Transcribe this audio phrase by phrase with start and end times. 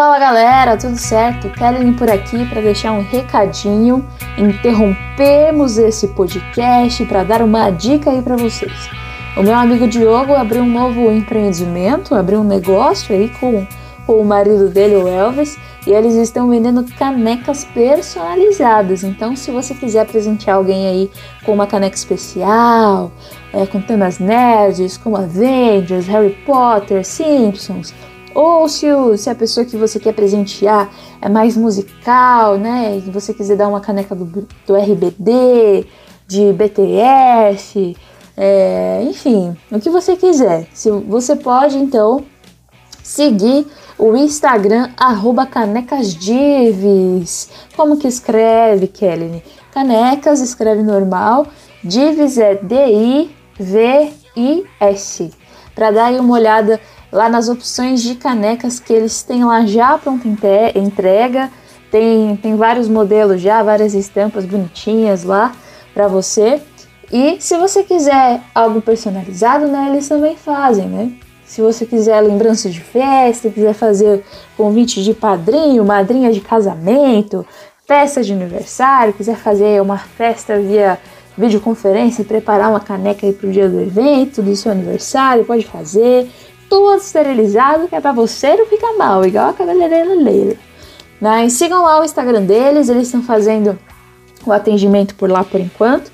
[0.00, 1.50] Fala galera, tudo certo?
[1.50, 4.02] Kellen por aqui para deixar um recadinho.
[4.38, 8.88] Interrompemos esse podcast para dar uma dica aí para vocês.
[9.36, 13.66] O meu amigo Diogo abriu um novo empreendimento, abriu um negócio aí com,
[14.06, 19.04] com o marido dele, o Elvis, e eles estão vendendo canecas personalizadas.
[19.04, 21.10] Então, se você quiser presentear alguém aí
[21.44, 23.12] com uma caneca especial,
[23.52, 27.92] é, com temas nerds, como Avengers, Harry Potter, Simpsons,
[28.34, 30.88] ou se, o, se a pessoa que você quer presentear
[31.20, 32.98] é mais musical, né?
[32.98, 35.86] E você quiser dar uma caneca do, do RBD,
[36.26, 37.96] de BTS,
[38.36, 40.66] é, enfim, o que você quiser.
[40.72, 42.24] Se, você pode então
[43.02, 43.66] seguir
[43.98, 44.90] o Instagram
[45.50, 47.50] canecasdives.
[47.76, 49.42] Como que escreve, Kelly?
[49.72, 51.46] Canecas escreve normal,
[51.82, 53.30] Divis é D-I-V-I-S.
[55.74, 56.80] Para dar uma olhada
[57.12, 60.28] lá nas opções de canecas que eles têm lá já pronta
[60.74, 61.50] entrega.
[61.90, 65.52] Tem, tem vários modelos já, várias estampas bonitinhas lá
[65.92, 66.62] para você.
[67.12, 71.12] E se você quiser algo personalizado, né, eles também fazem, né?
[71.44, 74.24] Se você quiser lembrança de festa, quiser fazer
[74.56, 77.44] convite de padrinho, madrinha de casamento,
[77.84, 80.96] festa de aniversário, quiser fazer uma festa via
[81.36, 86.30] videoconferência e preparar uma caneca aí pro dia do evento, do seu aniversário, pode fazer
[86.70, 90.54] tudo esterilizado, que é pra você não ficar mal, igual a cabeleireira Leila.
[91.20, 93.76] Mas sigam lá o Instagram deles, eles estão fazendo
[94.46, 96.10] o atendimento por lá por enquanto.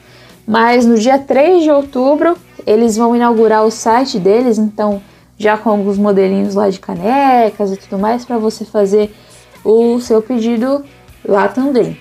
[0.48, 5.00] Mas no dia 3 de outubro eles vão inaugurar o site deles, então
[5.38, 9.14] já com alguns modelinhos lá de canecas e tudo mais para você fazer
[9.62, 10.84] o seu pedido
[11.24, 11.98] lá também.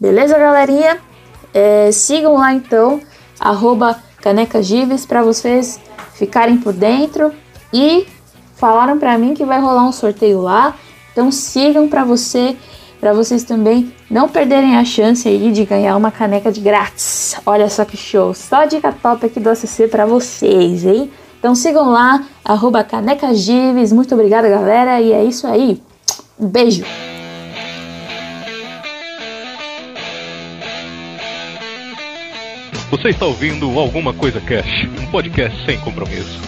[0.00, 0.98] Beleza, galerinha?
[1.52, 3.00] É, sigam lá então,
[3.38, 5.80] arroba canecagives para vocês
[6.14, 7.32] ficarem por dentro
[7.74, 8.06] e
[8.54, 10.74] falaram para mim que vai rolar um sorteio lá.
[11.12, 12.56] Então sigam para você,
[13.00, 17.36] para vocês também não perderem a chance aí de ganhar uma caneca de grátis.
[17.44, 18.32] Olha só que show!
[18.32, 21.10] Só dica top aqui do ACC para vocês, hein?
[21.38, 22.24] Então sigam lá,
[22.88, 23.92] canecagives.
[23.92, 25.00] Muito obrigada, galera.
[25.00, 25.82] E é isso aí.
[26.38, 26.84] Um beijo!
[32.90, 36.40] Você está ouvindo Alguma Coisa Cash, um podcast sem compromisso.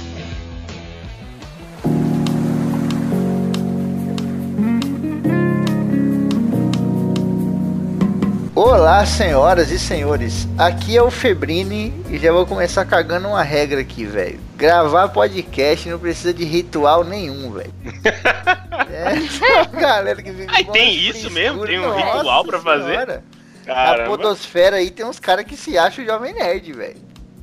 [8.56, 10.48] Olá, senhoras e senhores.
[10.56, 14.40] Aqui é o Febrini e já vou começar cagando uma regra aqui, velho.
[14.56, 17.70] Gravar podcast não precisa de ritual nenhum, velho.
[18.90, 21.66] é, galera que vive tem isso mesmo?
[21.66, 23.22] Tem um Nossa ritual para fazer?
[23.66, 26.96] Na podosfera aí tem uns caras que se acham jovem nerd, velho.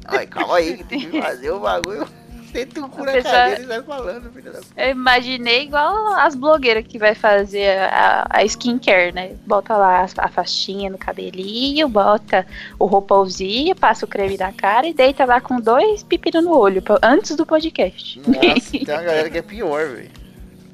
[0.06, 2.08] Ai, calma aí, que tem que fazer o bagulho.
[2.54, 7.16] Tenta um cura cadeira e vai falando, da Eu imaginei igual as blogueiras que vai
[7.16, 9.36] fazer a, a skincare, né?
[9.48, 12.46] Bota lá a, a faixinha no cabelinho, bota
[12.78, 16.84] o roupãozinho, passa o creme na cara e deita lá com dois pepinos no olho,
[17.02, 18.20] antes do podcast.
[18.20, 20.12] Nossa, tem uma galera que é pior, velho.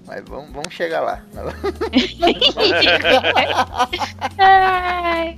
[0.06, 1.24] Mas vamos, vamos chegar lá.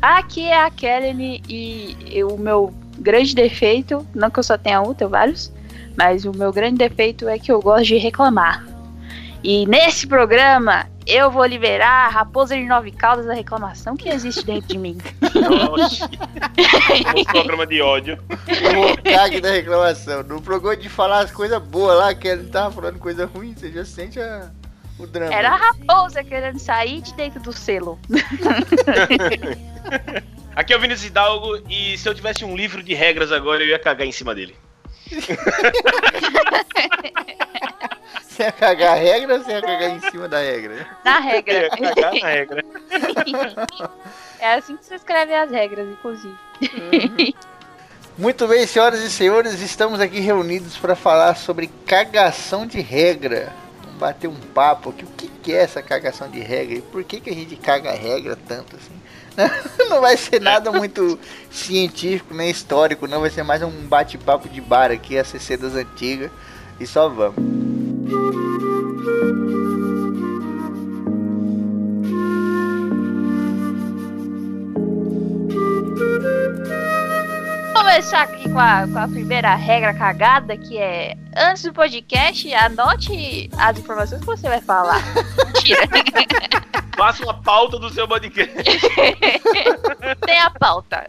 [0.00, 4.80] Aqui é a Kelly e, e o meu grande defeito, não que eu só tenha
[4.80, 5.52] um, tenho vários,
[5.96, 8.64] mas o meu grande defeito é que eu gosto de reclamar.
[9.44, 14.46] E nesse programa eu vou liberar a raposa de nove caudas da reclamação que existe
[14.46, 14.96] dentro de mim.
[17.16, 18.22] um programa de ódio.
[18.30, 20.22] O Hokage da reclamação.
[20.22, 23.72] No programa de falar as coisas boas lá, que ele tava falando coisa ruim, você
[23.72, 24.48] já sente a,
[24.98, 25.34] o drama.
[25.34, 27.98] Era a raposa querendo sair de dentro do selo.
[30.54, 33.68] Aqui é o Vinícius Hidalgo e se eu tivesse um livro de regras agora, eu
[33.68, 34.54] ia cagar em cima dele.
[38.22, 40.86] Você ia cagar a regra ou você ia cagar em cima da regra?
[41.04, 41.54] Na regra.
[41.54, 42.64] Eu ia cagar na regra.
[44.40, 46.34] É assim que se escreve as regras, inclusive.
[46.62, 47.32] Uhum.
[48.16, 53.52] Muito bem, senhoras e senhores, estamos aqui reunidos para falar sobre cagação de regra.
[54.02, 55.04] Bater um papo aqui.
[55.04, 58.36] O que é essa cagação de regra e por que, que a gente caga regra
[58.48, 58.90] tanto assim?
[59.88, 61.16] não vai ser nada muito
[61.48, 63.20] científico nem histórico, não.
[63.20, 66.32] Vai ser mais um bate-papo de bar aqui, a CC das antigas.
[66.80, 67.71] E só vamos.
[77.92, 83.50] Começar aqui com a, com a primeira regra cagada, que é antes do podcast, anote
[83.58, 85.02] as informações que você vai falar.
[85.44, 85.82] Mentira.
[86.96, 88.54] Faça uma pauta do seu podcast.
[90.24, 91.06] Tem a pauta.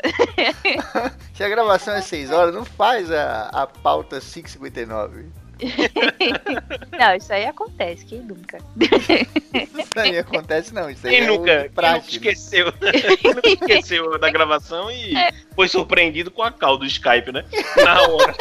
[1.34, 5.43] Se a gravação é 6 horas, não faz a, a pauta 559.
[6.98, 8.58] Não, isso aí acontece, quem nunca?
[8.78, 12.12] Isso aí acontece não, isso aí Quem é nunca, o quem nunca prático.
[12.12, 12.72] esqueceu?
[13.20, 15.14] Quem nunca esqueceu da gravação e
[15.56, 17.46] foi surpreendido com a call do Skype, né?
[17.84, 18.36] Na hora.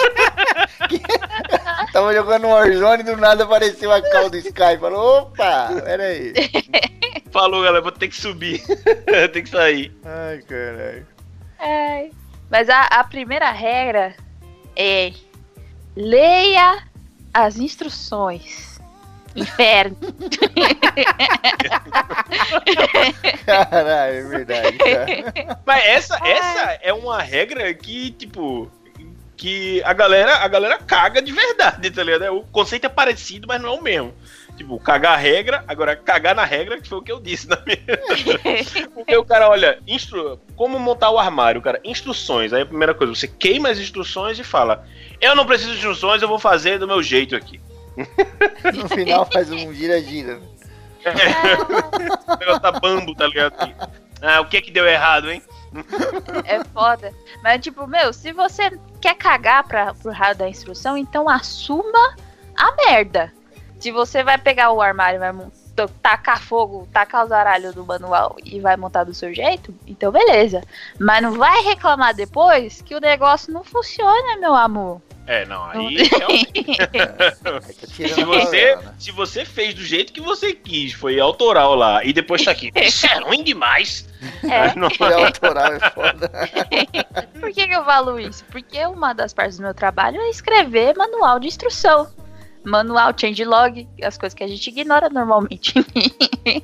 [1.93, 4.81] Tava jogando Warzone e do nada apareceu a call do Skype.
[4.81, 6.33] Falou, opa, pera aí.
[7.31, 8.63] Falou, galera, vou ter que subir.
[9.33, 9.93] Tem que sair.
[10.05, 11.07] Ai, caralho.
[11.59, 12.11] Ai.
[12.51, 14.15] Mas a, a primeira regra
[14.77, 15.13] é
[15.97, 16.83] leia
[17.33, 18.73] as instruções.
[19.35, 19.97] Inferno.
[23.47, 25.59] Caralho, é verdade, cara.
[25.65, 28.71] Mas essa, essa é uma regra que, tipo.
[29.35, 32.37] Que a galera, a galera caga de verdade, tá ligado?
[32.37, 34.15] O conceito é parecido, mas não é o mesmo.
[34.63, 37.59] Tipo, cagar a regra, agora cagar na regra, que foi o que eu disse na
[37.67, 37.99] minha.
[38.95, 40.39] Porque o cara, olha, instru...
[40.55, 42.53] como montar o armário, cara, instruções.
[42.53, 44.87] Aí a primeira coisa, você queima as instruções e fala:
[45.21, 47.61] Eu não preciso de instruções, eu vou fazer do meu jeito aqui.
[48.73, 50.39] No final faz um gira-gira.
[52.29, 53.55] O negócio tá bambo, tá ligado?
[54.23, 55.43] Ah, o que que deu errado, hein?
[56.45, 57.13] É foda.
[57.43, 58.71] Mas, tipo, meu, se você
[59.01, 62.17] quer cagar pra, pro raio da instrução, então assuma
[62.57, 63.33] a merda.
[63.83, 65.33] Se você vai pegar o armário vai
[66.01, 70.63] tacar fogo, tacar os aralhos do manual e vai montar do seu jeito, então beleza.
[71.01, 75.03] Mas não vai reclamar depois que o negócio não funciona, meu amor.
[75.27, 77.65] É, não, aí tirando
[78.15, 82.45] Se você, se você fez do jeito que você quis, foi autoral lá, e depois
[82.45, 84.09] tá aqui, isso é ruim demais.
[84.45, 84.75] É.
[84.79, 86.31] Não- Tirar autoral é foda.
[87.41, 88.45] Por que, que eu falo isso?
[88.45, 92.09] Porque uma das partes do meu trabalho é escrever manual de instrução.
[92.65, 95.75] Manual, changelog, as coisas que a gente ignora normalmente.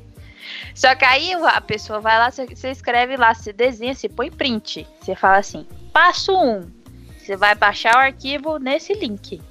[0.73, 4.87] Só que aí a pessoa vai lá, você escreve lá, você desenha, você põe print.
[5.01, 6.69] Você fala assim, passo 1.
[7.17, 9.41] Você vai baixar o arquivo nesse link.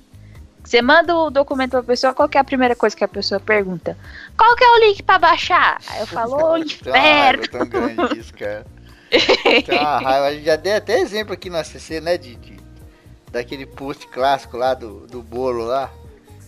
[0.65, 3.97] Você manda o documento pra pessoa, qual é a primeira coisa que a pessoa pergunta?
[4.37, 5.79] Qual que é o link pra baixar?
[5.89, 7.49] Aí eu falo, ô inferno.
[7.49, 8.67] tão grande disso, cara.
[9.65, 10.27] Tem uma raiva.
[10.27, 12.61] A gente já deu até exemplo aqui no ACC, né, de, de-
[13.31, 15.91] daquele post clássico lá do, do bolo lá.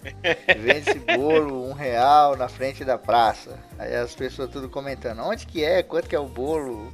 [0.58, 3.58] Vende esse bolo um real na frente da praça.
[3.78, 6.92] Aí as pessoas tudo comentando, onde que é, quanto que é o bolo,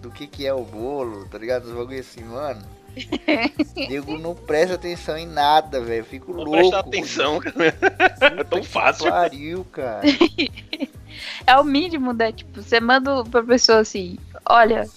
[0.00, 1.64] do que que é o bolo, tá ligado?
[1.64, 2.62] Os bagulho assim, mano.
[3.88, 6.04] Digo, não presta atenção em nada, velho.
[6.04, 6.52] Fico Não louco.
[6.56, 7.76] presta atenção, cara.
[8.40, 9.10] É tão fácil.
[9.10, 10.02] Pariu, cara.
[11.46, 12.32] É o mínimo, né?
[12.32, 14.16] Tipo, você manda pra pessoa assim:
[14.48, 14.88] olha,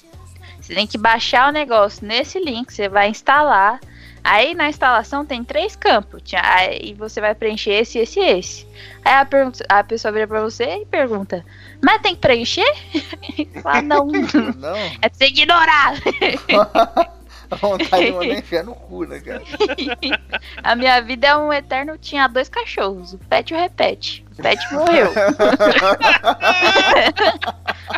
[0.62, 3.80] você tem que baixar o negócio nesse link, você vai instalar.
[4.24, 6.22] Aí na instalação tem três campos.
[6.34, 8.68] Aí você vai preencher esse, esse e esse.
[9.04, 11.46] Aí a, pergunta- a pessoa vira pra você e pergunta:
[11.82, 12.72] Mas tem que preencher?
[13.64, 14.08] Fala, não.
[14.08, 15.94] Não, É pra você ignorar.
[17.52, 19.42] a vontade de mandar enfiar no cu, né, cara?
[20.64, 21.98] A minha vida é um eterno.
[21.98, 23.14] Tinha dois cachorros.
[23.14, 24.26] O pet e o repete.
[24.38, 25.12] O pet morreu.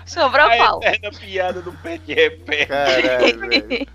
[0.05, 0.79] Sobrou A pau.
[0.83, 2.65] eterna piada do pé de repé.
[2.65, 3.87] Caralho, velho.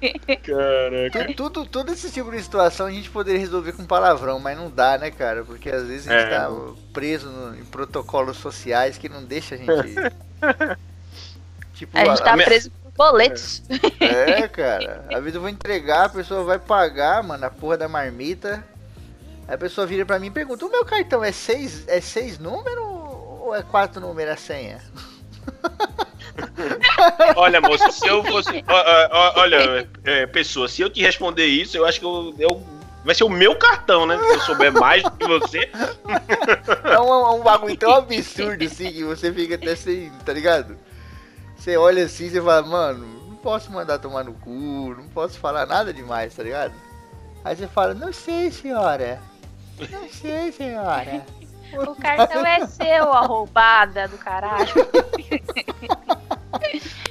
[0.42, 1.24] Caraca.
[1.26, 4.70] Tu- Tudo, todo esse tipo de situação a gente poderia resolver com palavrão, mas não
[4.70, 5.44] dá, né, cara?
[5.44, 6.38] Porque às vezes a gente É.
[6.38, 6.50] tá
[6.92, 9.94] preso no- em protocolos sociais que não deixa a gente.
[11.74, 13.62] tipo, A gente tá minha- preso boletos.
[14.00, 15.04] É, cara.
[15.12, 18.64] Às vezes eu vou entregar, a pessoa vai pagar, mano, a porra da marmita.
[19.46, 22.38] Aí a pessoa vira pra mim e pergunta: O meu cartão é seis, é seis
[22.38, 24.80] números ou é quatro números a senha?
[27.36, 28.64] Olha, moço, se eu fosse.
[29.36, 32.62] olha, é, pessoa, se eu te responder isso, eu acho que eu, eu-
[33.04, 34.18] vai ser o meu cartão, né?
[34.18, 35.70] Se eu souber mais do que você.
[36.84, 40.76] É um, um bagulho tão absurdo assim que você fica até sem, tá ligado?
[41.66, 45.36] Você olha assim e você fala, mano, não posso mandar tomar no cu, não posso
[45.40, 46.72] falar nada demais, tá ligado?
[47.44, 49.20] Aí você fala, não sei, senhora.
[49.90, 51.26] Não sei, senhora.
[51.74, 54.68] O cartão é seu, arrombada do caralho.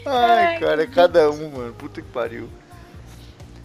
[0.05, 1.73] Ai, cara, é cada um, mano.
[1.73, 2.49] Puta que pariu.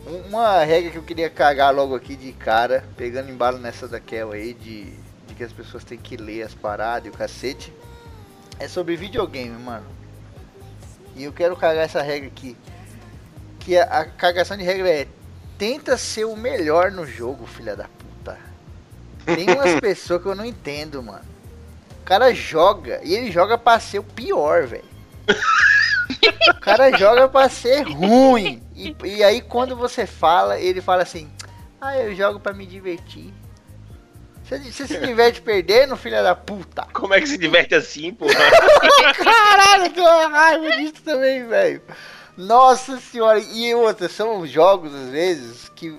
[0.04, 4.34] Um- Uma regra que eu queria cagar logo aqui de cara, pegando embalo nessa daquela
[4.34, 4.86] aí, de,
[5.28, 7.72] de que as pessoas têm que ler as paradas e o cacete,
[8.58, 9.99] é sobre videogame, mano.
[11.20, 12.56] E eu quero cagar essa regra aqui.
[13.58, 15.06] Que a, a cagação de regra é:
[15.58, 18.38] tenta ser o melhor no jogo, filha da puta.
[19.26, 21.24] Tem umas pessoas que eu não entendo, mano.
[22.00, 24.88] O cara joga e ele joga pra ser o pior, velho.
[26.48, 28.62] O cara joga pra ser ruim.
[28.74, 31.30] E, e aí quando você fala, ele fala assim:
[31.78, 33.30] Ah, eu jogo pra me divertir.
[34.58, 36.86] Você, se diverte perdendo, filha da puta?
[36.92, 38.34] Como é que se diverte assim, porra?
[39.14, 41.82] Caralho, eu tenho uma raiva disso também, velho.
[42.36, 45.96] Nossa senhora, e outra, são jogos às vezes que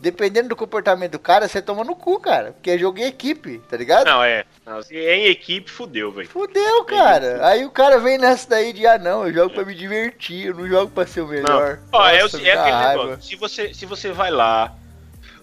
[0.00, 2.52] dependendo do comportamento do cara, você toma no cu, cara.
[2.52, 4.04] Porque é jogo em equipe, tá ligado?
[4.06, 4.44] Não, é.
[4.66, 6.28] Não, se é em equipe, fudeu, velho.
[6.28, 7.46] Fudeu, cara.
[7.46, 10.54] Aí o cara vem nessa daí de, ah, não, eu jogo pra me divertir, eu
[10.54, 11.78] não jogo pra ser o melhor.
[11.90, 12.00] Não.
[12.00, 13.02] Ó, é, o- Nossa, é me dá aquele raiva.
[13.04, 13.22] negócio.
[13.22, 14.74] Se você, se você vai lá,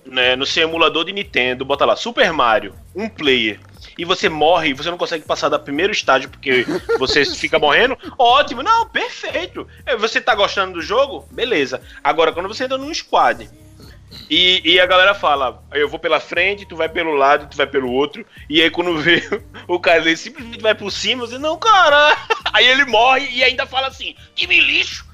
[0.05, 3.59] né, no seu emulador de Nintendo, bota lá Super Mario, um player,
[3.97, 6.65] e você morre e você não consegue passar da primeiro estágio porque
[6.97, 9.67] você fica morrendo, ótimo, não, perfeito.
[9.85, 11.27] É, Você tá gostando do jogo?
[11.31, 11.81] Beleza.
[12.03, 13.49] Agora, quando você entra num squad.
[14.29, 17.67] E, e a galera fala, eu vou pela frente, tu vai pelo lado, tu vai
[17.67, 18.25] pelo outro.
[18.49, 19.21] E aí quando vê
[19.67, 22.17] o cara ele simplesmente vai por cima, você, não, cara.
[22.53, 25.05] Aí ele morre e ainda fala assim, que me lixo.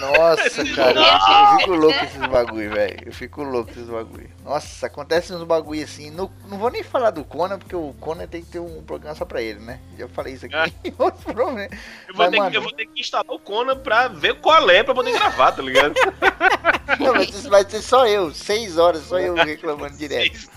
[0.00, 2.98] Nossa, cara, eu fico louco esses bagulho, velho.
[3.06, 4.30] Eu fico louco esses bagulho.
[4.44, 6.10] Nossa, acontece uns bagulho assim.
[6.10, 9.14] No- não vou nem falar do Conan, porque o Conan tem que ter um programa
[9.16, 9.80] só pra ele, né?
[9.98, 10.66] Já falei isso aqui Ah.
[10.84, 11.62] em outro programa.
[11.62, 11.68] Eu
[12.14, 14.70] vou, Mas, ter, que- mano- eu vou ter que instalar o Conan pra ver qual
[14.70, 15.94] é pra poder gravar, tá ligado?
[17.00, 20.48] Não, mas isso vai ser só eu, seis horas, só eu reclamando direto.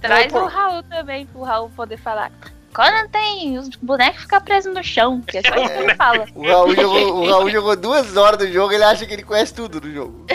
[0.00, 0.46] Traz Não, pô.
[0.46, 2.30] o Raul também, pro Raul poder falar.
[2.74, 6.26] Quando tem os bonecos ficam presos no chão, que é só isso que ele fala.
[6.34, 9.52] O Raul, jogou, o Raul jogou duas horas do jogo, ele acha que ele conhece
[9.52, 10.26] tudo do jogo.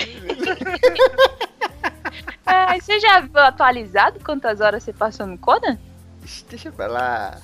[2.49, 5.77] Ah, você já viu atualizado quantas horas você passou no Conan?
[6.49, 7.37] Deixa pra lá.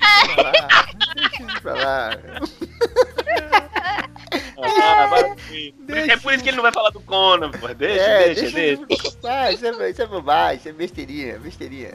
[0.16, 0.58] Deixa pra lá.
[1.14, 2.10] Deixa isso pra lá.
[4.58, 5.10] Ah,
[6.08, 7.68] é por isso que ele não vai falar do Conan, pô.
[7.74, 8.86] Deixa, É, deixa, deixa.
[9.24, 11.92] Ah, isso é, isso é bobagem, isso é besteirinha, besteirinha.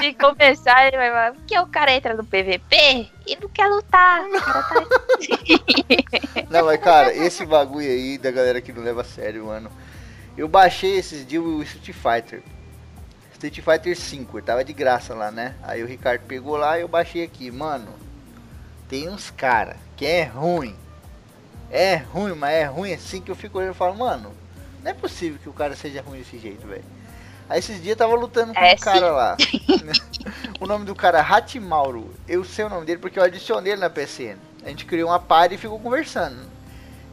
[0.00, 4.24] Se começar, ele vai falar, porque o cara entra no PVP e não quer lutar.
[4.24, 4.86] O cara tá...
[6.48, 9.70] Não, mas cara, esse bagulho aí da galera que não leva a sério, mano.
[10.36, 12.42] Eu baixei esses dias o Street Fighter.
[13.32, 15.54] Street Fighter 5, ele tava de graça lá, né?
[15.62, 17.50] Aí o Ricardo pegou lá e eu baixei aqui.
[17.50, 17.92] Mano,
[18.88, 20.74] tem uns cara que é ruim.
[21.70, 24.32] É ruim, mas é ruim assim que eu fico olhando e falo, mano,
[24.82, 26.84] não é possível que o cara seja ruim desse jeito, velho.
[27.48, 29.36] Aí esses dias eu tava lutando com É, um cara lá.
[30.60, 32.14] o nome do cara é Hatimauro.
[32.28, 34.38] Eu sei o nome dele porque eu adicionei ele na PCN.
[34.64, 36.36] A gente criou uma party e ficou conversando.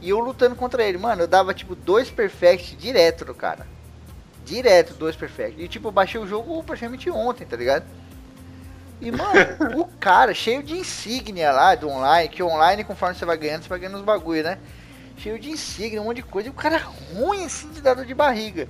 [0.00, 3.66] E eu lutando contra ele, mano, eu dava tipo dois perfect direto no cara.
[4.44, 5.60] Direto, dois perfect.
[5.60, 7.84] E tipo, eu baixei o jogo praticamente ontem, tá ligado?
[9.00, 13.36] E mano, o cara cheio de insígnia lá do online, que online, conforme você vai
[13.38, 14.58] ganhando, você vai ganhando os bagulho, né?
[15.16, 16.48] Cheio de insígnia, um monte de coisa.
[16.48, 18.68] E o cara ruim assim de dado de barriga.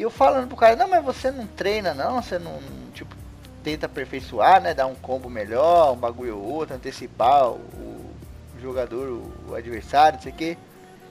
[0.00, 2.58] E eu falando pro cara, não, mas você não treina não, você não,
[2.94, 3.14] tipo,
[3.62, 4.72] tenta aperfeiçoar, né?
[4.72, 10.16] Dar um combo melhor, um bagulho ou outro, antecipar o, o jogador, o, o adversário,
[10.16, 10.58] não sei o que.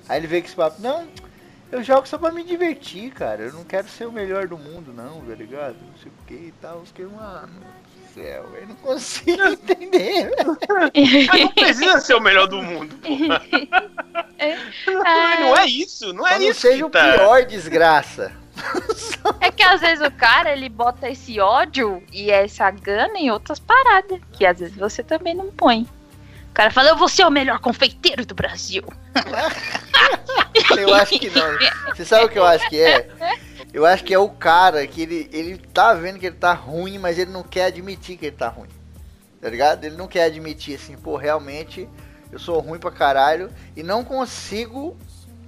[0.07, 1.07] Aí ele veio com esse papo, não,
[1.71, 3.43] eu jogo só pra me divertir, cara.
[3.43, 5.75] Eu não quero ser o melhor do mundo, não, tá ligado?
[5.75, 6.79] Não sei o que e tal.
[6.79, 10.57] Os que, mano, do céu, eu não consigo entender, velho.
[11.29, 13.09] Mas não precisa ser o melhor do mundo, pô.
[14.87, 16.61] Não, não é isso, não é Só não isso.
[16.61, 17.13] seja que o tá.
[17.13, 18.38] pior desgraça.
[19.39, 23.59] É que às vezes o cara, ele bota esse ódio e essa gana em outras
[23.59, 25.87] paradas, que às vezes você também não põe.
[26.49, 28.83] O cara fala, eu vou ser o melhor confeiteiro do Brasil.
[30.77, 31.45] Eu acho que não.
[31.95, 33.09] Você sabe o que eu acho que é?
[33.71, 36.97] Eu acho que é o cara que ele, ele tá vendo que ele tá ruim,
[36.97, 38.69] mas ele não quer admitir que ele tá ruim.
[39.39, 39.83] Tá ligado?
[39.85, 41.87] Ele não quer admitir assim, pô, realmente
[42.31, 44.97] eu sou ruim pra caralho e não consigo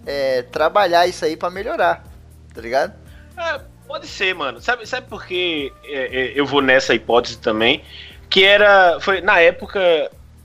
[0.05, 2.03] é, trabalhar isso aí pra melhorar.
[2.53, 2.93] Tá ligado?
[3.38, 4.60] É, pode ser, mano.
[4.62, 7.84] Sabe, sabe por que é, é, eu vou nessa hipótese também?
[8.29, 9.00] Que era.
[9.00, 9.79] Foi na época.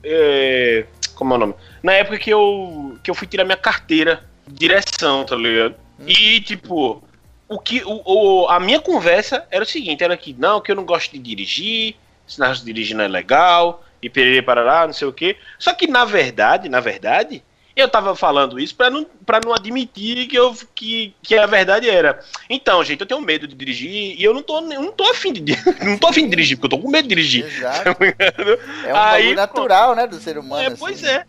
[0.03, 0.85] é,
[1.15, 1.53] como é o nome?
[1.83, 5.75] Na época que eu, que eu fui tirar minha carteira de direção, tá ligado?
[6.05, 7.03] E, tipo,
[7.49, 10.75] o que, o, o- a minha conversa era o seguinte: era que, não, que eu
[10.75, 11.95] não gosto de dirigir,
[12.37, 15.37] negócio de dirigir não é legal, e perere parará, não sei o quê.
[15.57, 17.43] Só que, na verdade, na verdade,
[17.81, 21.89] eu tava falando isso pra não, pra não admitir que, eu, que, que a verdade
[21.89, 22.19] era.
[22.49, 25.33] Então, gente, eu tenho medo de dirigir e eu não tô, eu não tô afim
[25.33, 25.41] de
[25.83, 27.45] não tô afim de dirigir, porque eu tô com medo de dirigir.
[27.45, 27.93] Exato.
[27.95, 28.87] tá?
[28.87, 30.63] É um Aí, natural, né, do ser humano.
[30.63, 30.75] É, assim.
[30.77, 31.25] pois é.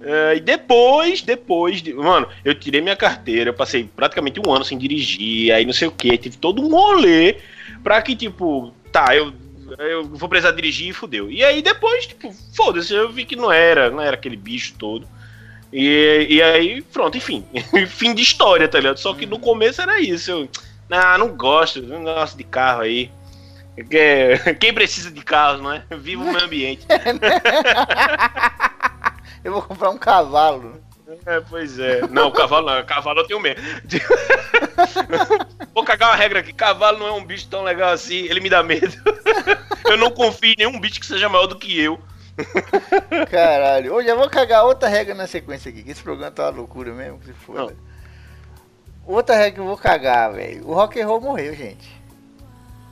[0.00, 4.64] É, e depois, depois, de- mano, eu tirei minha carteira, eu passei praticamente um ano
[4.64, 7.38] sem dirigir, aí não sei o que, tive todo um rolê
[7.82, 9.32] pra que, tipo, tá, eu,
[9.78, 11.30] eu vou precisar dirigir e fudeu.
[11.30, 15.08] E aí depois, tipo, foda-se, eu vi que não era, não era aquele bicho todo.
[15.76, 17.44] E, e aí, pronto, enfim,
[17.88, 18.98] fim de história, tá ligado?
[18.98, 20.48] Só que no começo era isso, eu,
[20.88, 23.10] ah, não gosto, não gosto de carro aí.
[23.90, 25.82] Que- Quem precisa de carros, não é?
[25.98, 26.86] Viva o meio ambiente.
[29.42, 30.80] Eu vou comprar um cavalo.
[31.26, 32.00] É, pois é.
[32.08, 32.82] Não, cavalo não.
[32.84, 33.60] Cavalo eu tenho medo.
[35.74, 36.52] Vou cagar uma regra aqui.
[36.52, 38.24] Cavalo não é um bicho tão legal assim.
[38.24, 38.94] Ele me dá medo.
[39.84, 42.00] Eu não confio em nenhum bicho que seja maior do que eu.
[43.30, 43.94] Caralho.
[43.94, 46.92] Hoje eu vou cagar outra regra na sequência aqui, que esse programa tá uma loucura
[46.92, 47.76] mesmo, que se foda.
[49.06, 50.66] Outra regra que eu vou cagar, velho.
[50.66, 51.88] O rock and roll morreu, gente.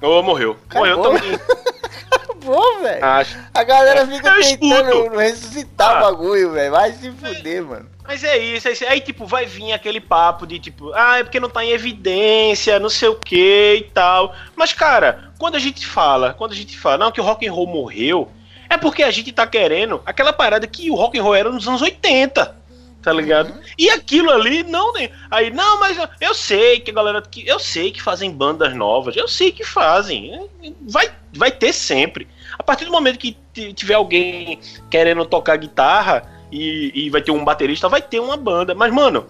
[0.01, 0.57] Ô, morreu.
[0.75, 1.19] Morreu Acabou.
[1.19, 1.39] também.
[2.13, 3.05] Acabou, velho.
[3.05, 3.39] Acho.
[3.55, 5.17] A galera fica Eu tentando escuto.
[5.19, 5.99] ressuscitar Ah.
[5.99, 6.71] o bagulho, velho.
[6.71, 7.89] Vai se fuder, mano.
[8.05, 8.85] Mas é isso, é isso.
[8.85, 12.81] Aí, tipo, vai vir aquele papo de, tipo, ah, é porque não tá em evidência,
[12.81, 14.35] não sei o que e tal.
[14.57, 17.53] Mas, cara, quando a gente fala, quando a gente fala, não, que o rock and
[17.53, 18.29] roll morreu,
[18.73, 21.69] é porque a gente tá querendo aquela parada que o rock and roll era nos
[21.69, 22.63] anos 80.
[23.03, 23.53] Tá ligado?
[23.77, 25.11] E aquilo ali, não, né?
[25.29, 27.21] Aí, não, mas eu, eu sei que a galera.
[27.21, 30.49] Que, eu sei que fazem bandas novas, eu sei que fazem.
[30.83, 32.29] Vai, vai ter sempre.
[32.57, 33.37] A partir do momento que
[33.75, 38.73] tiver alguém querendo tocar guitarra e, e vai ter um baterista, vai ter uma banda.
[38.73, 39.27] Mas, mano,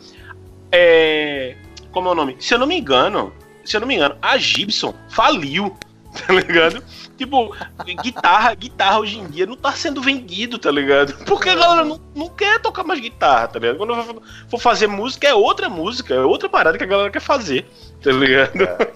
[0.71, 1.57] é.
[1.91, 2.37] Como é o nome?
[2.39, 3.33] Se eu não me engano,
[3.65, 5.75] se eu não me engano, a Gibson faliu,
[6.26, 6.83] tá ligado?
[7.16, 7.54] Tipo,
[8.02, 11.14] guitarra, guitarra hoje em dia não tá sendo vendido, tá ligado?
[11.25, 13.78] Porque a galera não, não quer tocar mais guitarra, tá ligado?
[13.78, 17.71] Quando for- fazer música, é outra música, é outra parada que a galera quer fazer,
[18.02, 18.52] tá ligado?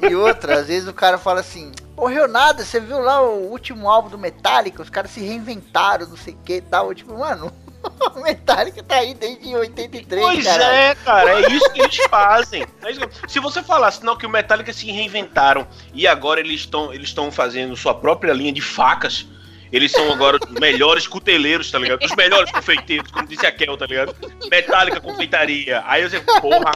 [0.08, 3.88] E outra, às vezes o cara fala assim, morreu nada, você viu lá o último
[3.90, 6.92] álbum do Metallica, os caras se reinventaram, não sei o que e tal.
[6.94, 7.52] Tipo, mano,
[8.14, 10.64] o Metallica tá aí desde 83, Pois cara.
[10.74, 12.62] é, cara, é isso que eles fazem.
[12.82, 17.08] É Se você falasse não que o Metallica se reinventaram e agora eles estão eles
[17.08, 19.26] estão fazendo sua própria linha de facas,
[19.72, 22.02] eles são agora os melhores cuteleiros, tá ligado?
[22.04, 24.14] Os melhores confeiteiros, como disse a Kel, tá ligado?
[24.50, 25.82] Metallica confeitaria.
[25.86, 26.72] Aí você, porra,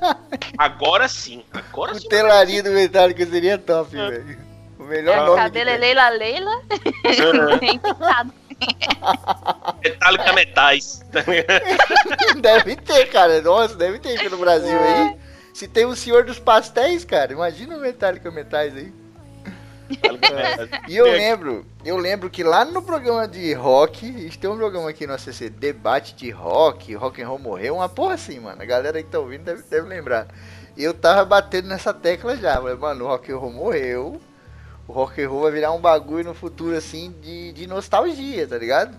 [0.59, 2.02] agora sim, agora sim.
[2.02, 4.11] Cutelaria do Metallica seria top, É.
[4.11, 4.38] velho.
[4.79, 5.79] O melhor É, nome cadê que tem.
[5.79, 6.62] Leila Leila?
[7.62, 8.33] Inventado.
[9.83, 11.02] Metallica Metais.
[12.40, 13.40] Deve ter, cara.
[13.40, 15.17] Nossa, deve ter aqui no Brasil aí.
[15.52, 18.93] Se tem o Senhor dos Pastéis, cara, imagina o Metallica Metais aí.
[20.88, 24.57] E eu lembro, eu lembro que lá no programa de rock, a gente tem um
[24.57, 28.62] programa aqui no ACC, debate de rock, rock and roll morreu, uma porra assim, mano.
[28.62, 30.29] A galera que tá ouvindo deve, deve lembrar.
[30.76, 34.21] E eu tava batendo nessa tecla já, falei, mano, o rock and roll morreu.
[34.90, 38.59] O rock and roll vai virar um bagulho no futuro assim de, de nostalgia, tá
[38.59, 38.99] ligado?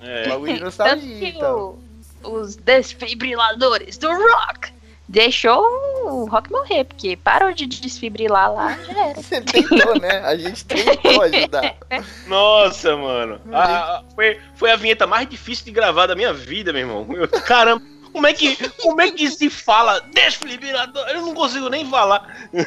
[0.00, 0.26] Um É.
[0.26, 1.78] bagulho de Tanto nostalgia, que então.
[2.24, 4.72] o- os desfibriladores do rock
[5.06, 5.62] deixou
[6.06, 9.14] o rock morrer, porque parou de desfibrilar lá, já era.
[9.20, 10.18] Você tentou, né?
[10.24, 11.76] A gente tentou ajudar.
[12.26, 13.38] Nossa, mano.
[13.52, 17.06] A- a- foi, foi a vinheta mais difícil de gravar da minha vida, meu irmão.
[17.14, 21.06] Eu- caramba, como é que, como é que se fala desfibrilador?
[21.08, 22.48] Eu não consigo nem falar.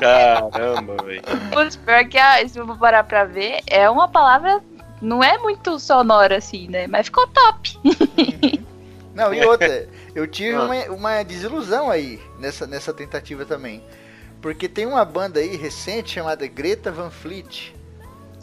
[0.00, 1.22] Caramba, velho.
[1.52, 4.62] Putz, pior que a, se eu for parar pra ver, é uma palavra.
[5.00, 6.86] Não é muito sonora assim, né?
[6.86, 7.78] Mas ficou top.
[9.14, 10.62] Não, e outra, eu tive Ah.
[10.64, 13.82] uma, uma desilusão aí nessa, nessa tentativa também.
[14.40, 17.74] Porque tem uma banda aí recente chamada Greta Van Fleet.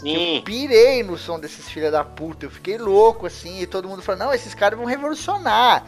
[0.03, 0.41] Sim.
[0.45, 2.45] Pirei no som desses filha da puta.
[2.45, 3.61] Eu fiquei louco assim.
[3.61, 5.87] E todo mundo falou: não, esses caras vão revolucionar.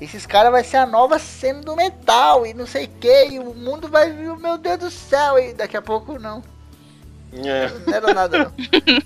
[0.00, 2.44] Esses caras vai ser a nova cena do metal.
[2.44, 3.26] E não sei o que.
[3.30, 5.38] E o mundo vai vir, meu Deus do céu.
[5.38, 6.42] E daqui a pouco não.
[7.34, 7.70] É.
[7.86, 8.52] Não era nada, não.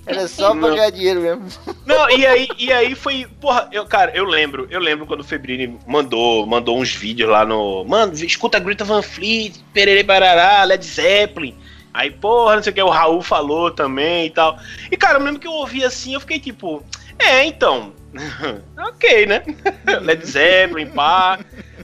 [0.05, 1.45] Era só pra ganhar dinheiro mesmo.
[1.85, 3.25] Não, e aí, e aí foi.
[3.39, 7.45] Porra, eu, cara, eu lembro, eu lembro quando o Febrini mandou, mandou uns vídeos lá
[7.45, 7.85] no.
[7.85, 11.55] Mano, escuta Greta Van Fleet, Perere Barará, Led Zeppelin.
[11.97, 14.59] Aí, porra, não sei o que, o Raul falou também e tal.
[14.91, 16.83] E, cara, eu lembro que eu ouvi assim, eu fiquei tipo,
[17.17, 17.91] é, então.
[18.77, 19.41] ok, né?
[20.03, 21.39] Led Zeppelin, pá.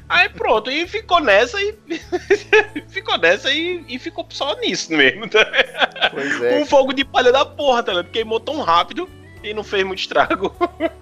[0.07, 1.75] Aí pronto, e ficou nessa e.
[2.89, 5.27] ficou nessa e, e ficou só nisso mesmo.
[5.27, 5.43] Tá?
[6.11, 6.59] Pois é.
[6.59, 8.11] Um fogo de palha da porra, tá ligado?
[8.11, 9.09] Queimou tão rápido
[9.43, 10.55] e não fez muito estrago.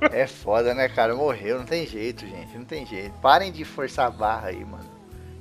[0.10, 1.13] É foda, né, cara?
[1.13, 2.58] Morreu, não tem jeito, gente.
[2.58, 3.12] Não tem jeito.
[3.19, 4.89] Parem de forçar a barra aí, mano.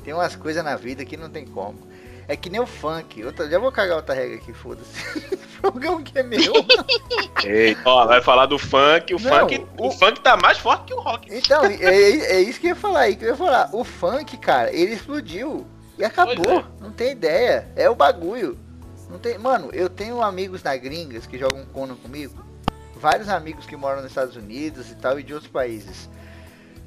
[0.02, 1.88] Tem umas coisas na vida que não tem como.
[2.30, 3.24] É que nem o funk.
[3.24, 5.20] Outra, já vou cagar outra regra aqui, foda-se.
[5.60, 6.38] Programa que é meu.
[7.44, 9.88] Ei, ó, vai falar do funk, o Não, funk, o...
[9.88, 11.28] o- funk tá mais forte que o rock.
[11.34, 13.68] Então, é, é- é isso que eu ia falar aí, que eu ia falar.
[13.72, 15.66] O funk, cara, ele explodiu.
[15.98, 16.36] E acabou.
[16.44, 17.68] Pois Não tem ideia.
[17.74, 18.56] É o bagulho.
[19.10, 19.36] Não tem.
[19.36, 22.32] Mano, eu tenho amigos na gringas que jogam Conan comigo.
[22.94, 26.08] Vários amigos que moram nos Estados Unidos e tal, e de outros países.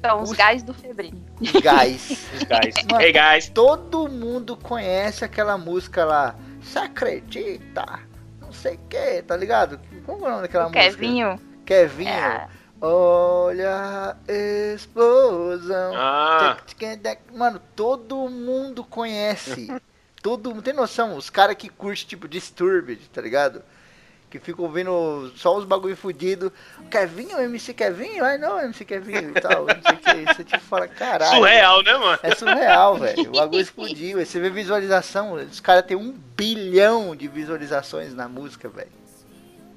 [0.06, 1.24] São os Os- gás do Febrini.
[1.40, 2.26] Guys.
[2.48, 2.74] Guys.
[2.90, 3.48] Mano, Hey, guys.
[3.48, 6.34] Todo mundo conhece aquela música lá.
[6.62, 8.00] Se acredita?
[8.40, 9.80] Não sei o que, tá ligado?
[10.04, 10.84] Como é o nome daquela O música?
[10.90, 11.40] Kevinho.
[11.64, 12.10] Kevinho.
[12.10, 12.48] É,
[12.80, 14.32] Olha a
[14.74, 15.92] explosão.
[15.96, 16.58] Ah,
[17.34, 19.72] Mano, todo mundo conhece.
[20.22, 20.62] todo mundo.
[20.62, 21.16] Tem noção?
[21.16, 23.62] Os caras que curtem, tipo, Disturbed, tá ligado?
[24.34, 26.52] Que ficam ouvindo só os bagulho fudido.
[26.90, 28.24] Kevinho, MC Kevinho?
[28.24, 29.64] Ai não, MC Kevinho e tal.
[29.64, 30.34] Não sei o que.
[30.34, 31.36] Você tipo fala, caralho.
[31.36, 32.18] surreal, né, mano?
[32.20, 33.28] É surreal, velho.
[33.28, 34.18] O bagulho explodiu.
[34.18, 35.34] Aí você vê visualização.
[35.34, 38.90] Os caras têm um bilhão de visualizações na música, velho.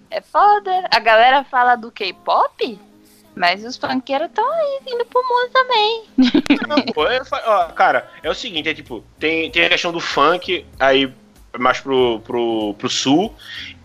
[0.09, 0.71] é foda.
[0.89, 2.79] A galera fala do K-pop,
[3.35, 6.05] mas os funkeiros estão aí vindo pro mundo também.
[6.67, 9.99] Não, pô, é, ó, cara, é o seguinte, é tipo, tem, tem a questão do
[9.99, 11.13] funk, aí
[11.59, 13.33] mais pro, pro, pro sul,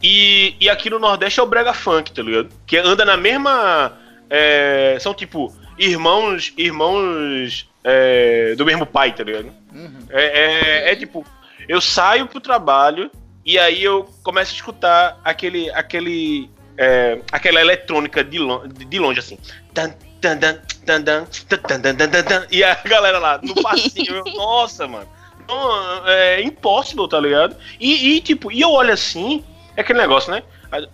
[0.03, 2.49] e, e aqui no Nordeste é o brega funk, tá ligado?
[2.67, 3.93] Que anda na mesma...
[4.29, 9.53] é, são tipo, irmãos, irmãos é, do mesmo pai, tá ligado?
[9.73, 10.07] Uhum.
[10.11, 11.25] É, é, é tipo,
[11.69, 13.11] eu saio pro trabalho
[13.45, 19.19] e aí eu começo a escutar aquele, aquele, é, aquela eletrônica de, lon de longe,
[19.19, 19.39] assim.
[19.75, 22.47] Tan, tan, tan, tan, tan, tan, tan, tan, tan.
[22.51, 25.09] E a galera lá no passinho, eu, nossa, mano.
[25.55, 27.57] Não, é impossible, tá ligado?
[27.79, 29.45] E, e, tipo, e eu olho assim,
[29.77, 30.43] é aquele negócio, né?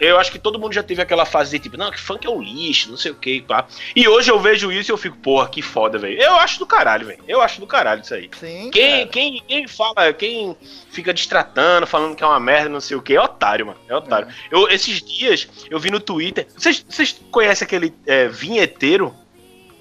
[0.00, 2.30] Eu acho que todo mundo já teve aquela fase de tipo, não, que funk é
[2.30, 3.66] um lixo, não sei o que, pá.
[3.94, 6.20] E hoje eu vejo isso e eu fico, porra, que foda, velho.
[6.20, 7.22] Eu acho do caralho, velho.
[7.28, 8.28] Eu acho do caralho isso aí.
[8.40, 8.70] Sim.
[8.72, 9.06] Quem, cara.
[9.08, 10.56] quem, quem fala, quem
[10.90, 13.78] fica distratando, falando que é uma merda, não sei o que, é otário, mano.
[13.88, 14.26] É otário.
[14.50, 16.48] Eu, esses dias, eu vi no Twitter.
[16.56, 19.14] Vocês, vocês conhecem aquele é, vinheteiro?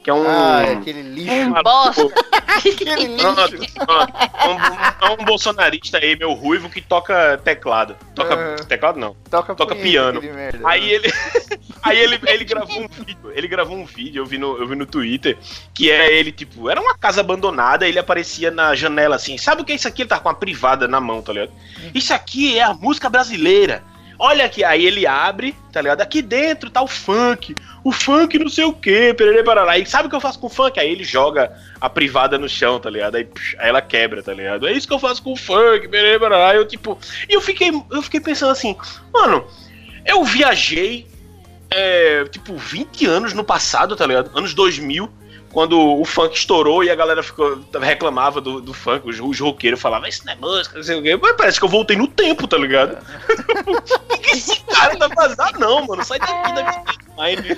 [0.08, 0.24] Que é um.
[0.26, 1.34] Ah, é aquele lixo.
[1.34, 2.02] Um bosta.
[2.48, 3.76] aquele lixo.
[3.86, 4.14] pronto.
[4.16, 7.98] É um, é um bolsonarista aí, meu ruivo, que toca teclado.
[8.16, 8.56] Toca.
[8.58, 8.64] Ah.
[8.64, 9.18] Teclado não.
[9.30, 10.22] Toca, Toca piano.
[10.22, 10.62] merda.
[10.64, 11.12] Aí ele,
[11.84, 14.78] aí ele, ele gravou um vídeo, ele gravou um vídeo, eu vi, no, eu vi
[14.78, 15.38] no Twitter,
[15.74, 19.66] que é ele, tipo, era uma casa abandonada, ele aparecia na janela assim, sabe o
[19.66, 20.04] que é isso aqui?
[20.04, 21.52] Ele tá com uma privada na mão, tá ligado?
[21.94, 23.84] Isso aqui é a música brasileira.
[24.20, 26.02] Olha aqui, aí ele abre, tá ligado?
[26.02, 27.54] Aqui dentro tá o funk,
[27.84, 29.78] o funk não sei o que, perere parará.
[29.78, 30.80] E sabe o que eu faço com o funk?
[30.80, 33.16] Aí ele joga a privada no chão, tá ligado?
[33.16, 34.68] Aí, psh, aí ela quebra, tá ligado?
[34.68, 36.56] É isso que eu faço com o funk, perere parará.
[36.56, 36.98] Eu, tipo,
[37.30, 38.76] e eu fiquei, eu fiquei pensando assim,
[39.14, 39.46] mano,
[40.04, 41.06] eu viajei,
[41.70, 44.32] é, tipo, 20 anos no passado, tá ligado?
[44.36, 45.08] Anos 2000,
[45.52, 49.80] quando o funk estourou e a galera ficou, reclamava do, do funk, os, os roqueiros
[49.80, 51.18] falavam, isso não é música, não sei o quê.
[51.22, 52.98] Mas parece que eu voltei no tempo, tá ligado?
[53.66, 55.42] O que esse cara tá fazendo?
[55.42, 57.58] Ah, não, mano, sai daqui da minha timeline.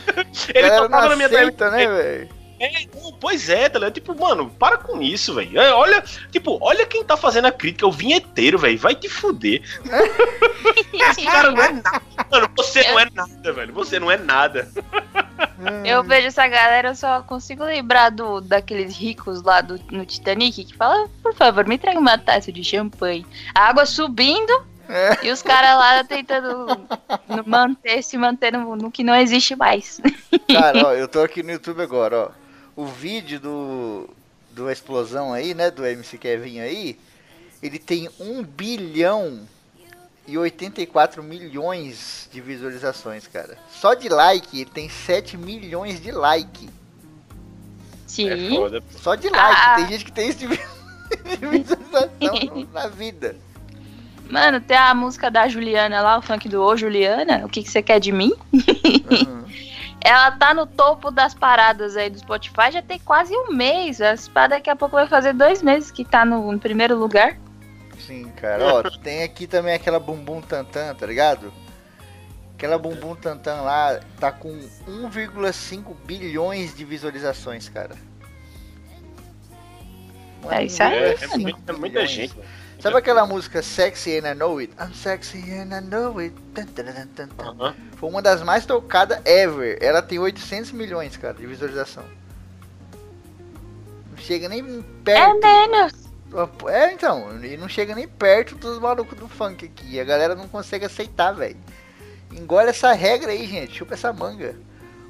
[0.54, 1.56] Ele Galera tocava na minha timeline.
[1.72, 2.39] né, velho?
[2.60, 3.94] É, não, pois é, tá ligado?
[3.94, 5.60] Tipo, mano, para com isso, velho.
[5.60, 8.78] É, olha, tipo, olha quem tá fazendo a crítica, o vinheteiro, velho.
[8.78, 9.62] Vai te fuder.
[10.94, 12.02] Esse cara não é nada.
[12.30, 13.74] Mano, você não é nada, velho.
[13.74, 14.70] Você não é nada.
[15.86, 20.66] Eu vejo essa galera, eu só consigo lembrar do, daqueles ricos lá do, no Titanic
[20.66, 23.26] que fala, por favor, me traga uma taça de champanhe.
[23.56, 24.52] A água subindo
[24.88, 25.18] É.
[25.26, 26.66] e os caras lá tentando
[27.46, 30.02] manter, se manter no, no que não existe mais.
[30.52, 32.49] Cara, ó, eu tô aqui no YouTube agora, ó.
[32.80, 34.10] O vídeo do,
[34.52, 36.98] do explosão aí, né, do MC Kevin aí,
[37.62, 39.42] ele tem 1 bilhão
[40.26, 43.58] e 84 milhões de visualizações, cara.
[43.70, 46.70] Só de like, ele tem 7 milhões de like.
[48.08, 48.30] Sim.
[48.30, 48.84] É foda.
[49.02, 49.62] Só de like.
[49.62, 49.76] Ah.
[49.76, 50.60] Tem gente que tem isso de vi-
[51.38, 53.36] de visualização na vida.
[54.30, 57.70] Mano, tem a música da Juliana lá, o funk do Ô Juliana, o que, que
[57.70, 58.32] você quer de mim?
[58.54, 59.44] Uhum.
[60.02, 64.00] Ela tá no topo das paradas aí do Spotify já tem quase um mês.
[64.00, 67.38] Essa parada daqui a pouco vai fazer dois meses que tá no, no primeiro lugar.
[68.00, 68.64] Sim, cara.
[68.76, 71.52] Ó, tem aqui também aquela bumbum tantan, tá ligado?
[72.54, 74.50] Aquela bumbum tantan lá tá com
[74.88, 77.96] 1,5 bilhões de visualizações, cara.
[80.50, 82.10] É isso aí, É, é, 1,5 muita, muita bilhões.
[82.10, 82.36] gente.
[82.80, 84.74] Sabe aquela música Sexy and I Know It?
[84.80, 86.34] I'm sexy and I know it.
[86.54, 87.30] Tan.
[87.38, 87.76] Aham.
[87.98, 89.78] Foi uma das mais tocadas ever.
[89.82, 92.06] Ela tem 800 milhões, cara, de visualização.
[94.12, 95.40] Não chega nem É perto.
[95.42, 95.94] menos.
[96.72, 100.00] É, então, e não chega nem perto dos malucos do funk aqui.
[100.00, 101.58] A galera não consegue aceitar, velho.
[102.32, 103.76] Engole essa regra aí, gente.
[103.76, 104.56] Chupa essa manga.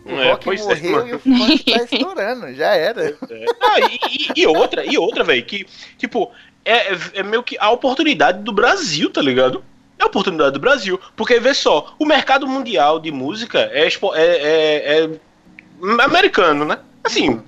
[0.06, 1.10] O É, rock é, morreu mano.
[1.10, 2.54] e o funk tá estourando.
[2.56, 3.16] Já era.
[3.30, 3.46] É.
[3.62, 5.66] Ah, e- e outra, e outra, velho, que,
[5.98, 6.32] tipo,
[6.66, 9.64] é, é meio que a oportunidade do Brasil, tá ligado?
[9.98, 11.00] É a oportunidade do Brasil.
[11.16, 15.20] Porque, vê só, o mercado mundial de música é, é, é- é
[16.04, 16.80] americano, né?
[17.04, 17.42] Assim,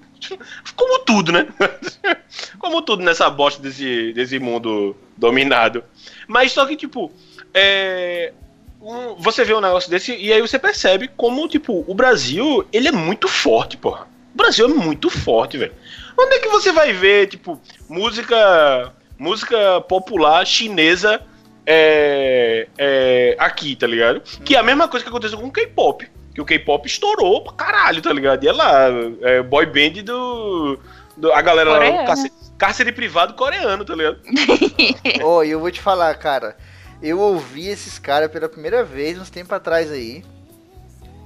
[0.75, 1.47] como tudo, né?
[2.59, 5.83] como tudo nessa bosta desse, desse mundo dominado.
[6.27, 7.11] Mas só que, tipo,
[7.53, 8.33] é,
[8.81, 12.87] um- você vê um negócio desse e aí você percebe como, tipo, o Brasil, ele
[12.87, 14.07] é muito forte, porra.
[14.33, 15.73] O Brasil é muito forte, velho.
[16.17, 21.21] Onde é que você vai ver, tipo, música música popular chinesa
[21.65, 24.19] é, é, aqui, tá ligado?
[24.43, 26.09] Que é a mesma coisa que aconteceu com o K-pop.
[26.33, 28.43] Que o K-pop estourou pra caralho, tá ligado?
[28.43, 28.87] E é lá,
[29.21, 30.79] é boy band do,
[31.15, 32.03] do- A galera lá, Coreano.
[32.03, 34.19] o cárcere, cárcere privado coreano, tá ligado?
[35.23, 36.57] Ó, e eu vou te falar, cara.
[37.01, 40.23] Eu ouvi esses caras pela primeira vez uns tempos atrás aí.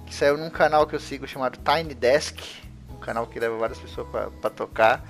[0.06, 2.40] Que saiu num canal que eu sigo chamado Tiny Desk.
[2.94, 5.04] Um canal que leva várias pessoas pra, pra tocar.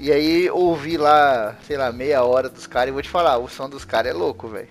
[0.00, 3.46] E aí ouvi lá, sei lá, meia hora dos caras e vou te falar, o
[3.46, 4.68] som dos caras é louco, velho.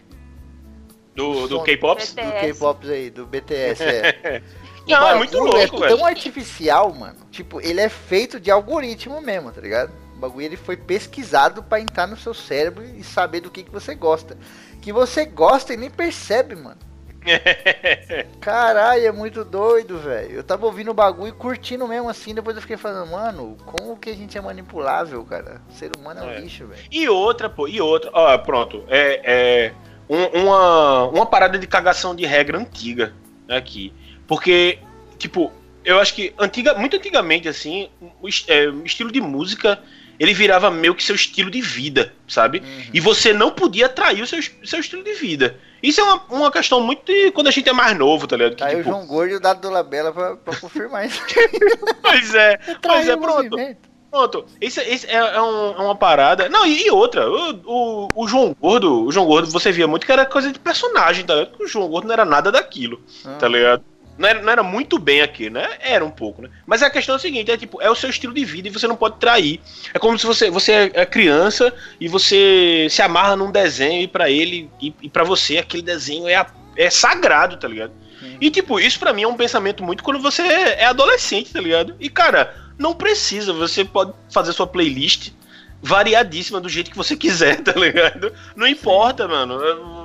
[1.16, 2.02] Do, do Som- K-pop?
[2.02, 2.40] Do BTS.
[2.54, 4.42] K-pop aí, do BTS, é.
[4.90, 5.98] Não, é muito louco, é velho.
[5.98, 7.18] tão artificial, mano.
[7.30, 9.92] Tipo, ele é feito de algoritmo mesmo, tá ligado?
[10.16, 13.72] O bagulho ele foi pesquisado pra entrar no seu cérebro e saber do que, que
[13.72, 14.36] você gosta.
[14.82, 16.78] Que você gosta e nem percebe, mano.
[18.40, 20.32] Caralho, é muito doido, velho.
[20.38, 23.98] Eu tava ouvindo o bagulho e curtindo mesmo assim, depois eu fiquei falando, mano, como
[23.98, 25.62] que a gente é manipulável, cara?
[25.70, 26.40] O ser humano é um É.
[26.40, 26.82] lixo, velho.
[26.92, 28.10] E outra, pô, e outra.
[28.14, 28.84] Ó, pronto.
[28.88, 29.22] É,
[29.70, 29.74] é
[30.10, 33.14] um- uma, uma parada de cagação de regra antiga
[33.48, 33.94] aqui.
[34.28, 34.80] Porque,
[35.18, 35.52] tipo,
[35.84, 37.90] eu acho que antiga, muito antigamente, assim,
[38.22, 39.80] o, é, o estilo de música
[40.20, 42.60] ele virava meio que seu estilo de vida, sabe?
[42.60, 42.84] Uhum.
[42.94, 45.58] E você não podia trair o seu, seu estilo de vida.
[45.82, 48.52] Isso é uma, uma questão muito de quando a gente é mais novo, tá ligado?
[48.52, 51.06] Que, Tá aí o tipo, João Gordo e o Dado do Labela pra, pra confirmar
[51.08, 51.22] isso.
[52.02, 53.50] Pois é, pois Traiu é, pronto.
[53.52, 53.90] movimento.
[54.12, 56.50] Pronto, isso, isso é, é um- é uma parada.
[56.50, 60.04] Não, e, e outra, o, o, o João Gordo, o João Gordo, você via muito
[60.06, 61.62] que era coisa de personagem, tá ligado?
[61.62, 63.00] O João Gordo não era nada daquilo,
[63.40, 63.50] tá Ah.
[63.50, 63.84] ligado?
[64.20, 65.66] Não era, não era muito bem aqui, né?
[65.80, 66.50] Era um pouco, né?
[66.68, 68.72] Mas a questão é a seguinte, é tipo, é o seu estilo de vida e
[68.72, 69.62] você não pode trair.
[69.94, 74.08] É como se você, você é- é criança e você se amarra num desenho e
[74.10, 77.94] pra ele e, e para você aquele desenho é, é sagrado, tá ligado?
[78.42, 81.96] E tipo, isso pra mim é um pensamento muito quando você é adolescente, tá ligado?
[81.98, 85.32] E cara, não precisa, você pode fazer sua playlist
[85.82, 88.34] variadíssima do jeito que você quiser, tá ligado?
[88.56, 89.60] Não importa, mano.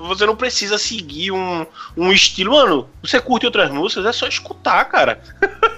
[0.09, 2.53] Você não precisa seguir um, um estilo.
[2.53, 5.21] Mano, você curte outras músicas, é só escutar, cara.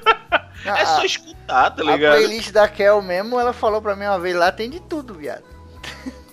[0.69, 2.17] Ah, É só escutar, tá A ligado?
[2.17, 5.45] playlist da Kel mesmo, ela falou pra mim uma vez lá, tem de tudo, viado.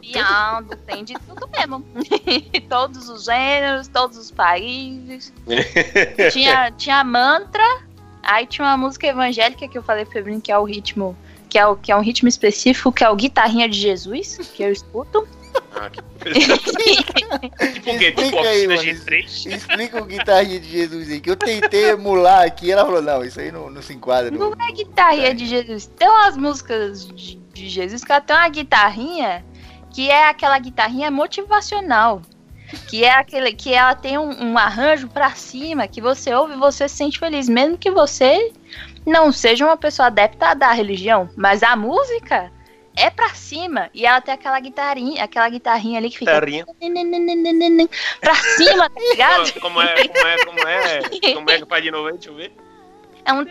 [0.00, 1.84] Viado, tem de tudo mesmo.
[2.68, 5.32] todos os gêneros, todos os países.
[6.32, 7.62] tinha, tinha mantra,
[8.22, 11.16] aí tinha uma música evangélica que eu falei pra Febrinho, que é o ritmo.
[11.52, 14.62] Que é, o, que é um ritmo específico, que é o Guitarrinha de Jesus, que
[14.62, 15.28] eu escuto.
[15.74, 16.00] Ah, que
[16.32, 18.12] tipo o quê?
[18.12, 18.80] Tipo Explica aí, mano.
[18.80, 19.54] G3?
[19.54, 23.38] Explica o guitarrinha de Jesus aí, que eu tentei emular aqui, ela falou, não, isso
[23.38, 24.30] aí não, não se enquadra.
[24.30, 24.66] Não Não.
[24.66, 25.90] é guitarrinha de Jesus.
[25.94, 29.44] Tem umas músicas de, de Jesus que ela tem uma guitarrinha
[29.90, 32.22] que é aquela guitarrinha motivacional.
[32.88, 36.58] Que é aquele que ela tem um, um arranjo pra cima, que você ouve e
[36.58, 38.50] você se sente feliz, mesmo que você
[39.06, 42.50] não seja uma pessoa adepta da religião, mas a música
[42.96, 46.66] é pra cima e ela tem aquela guitarrinha, aquela guitarrinha ali que fica Guitarrinha.
[48.20, 49.60] pra cima, tá ligado?
[49.60, 51.00] Como é, como é, como é?
[51.34, 52.14] Como é que faz de novo aí?
[52.14, 52.52] Deixa eu ver.
[53.24, 53.44] É um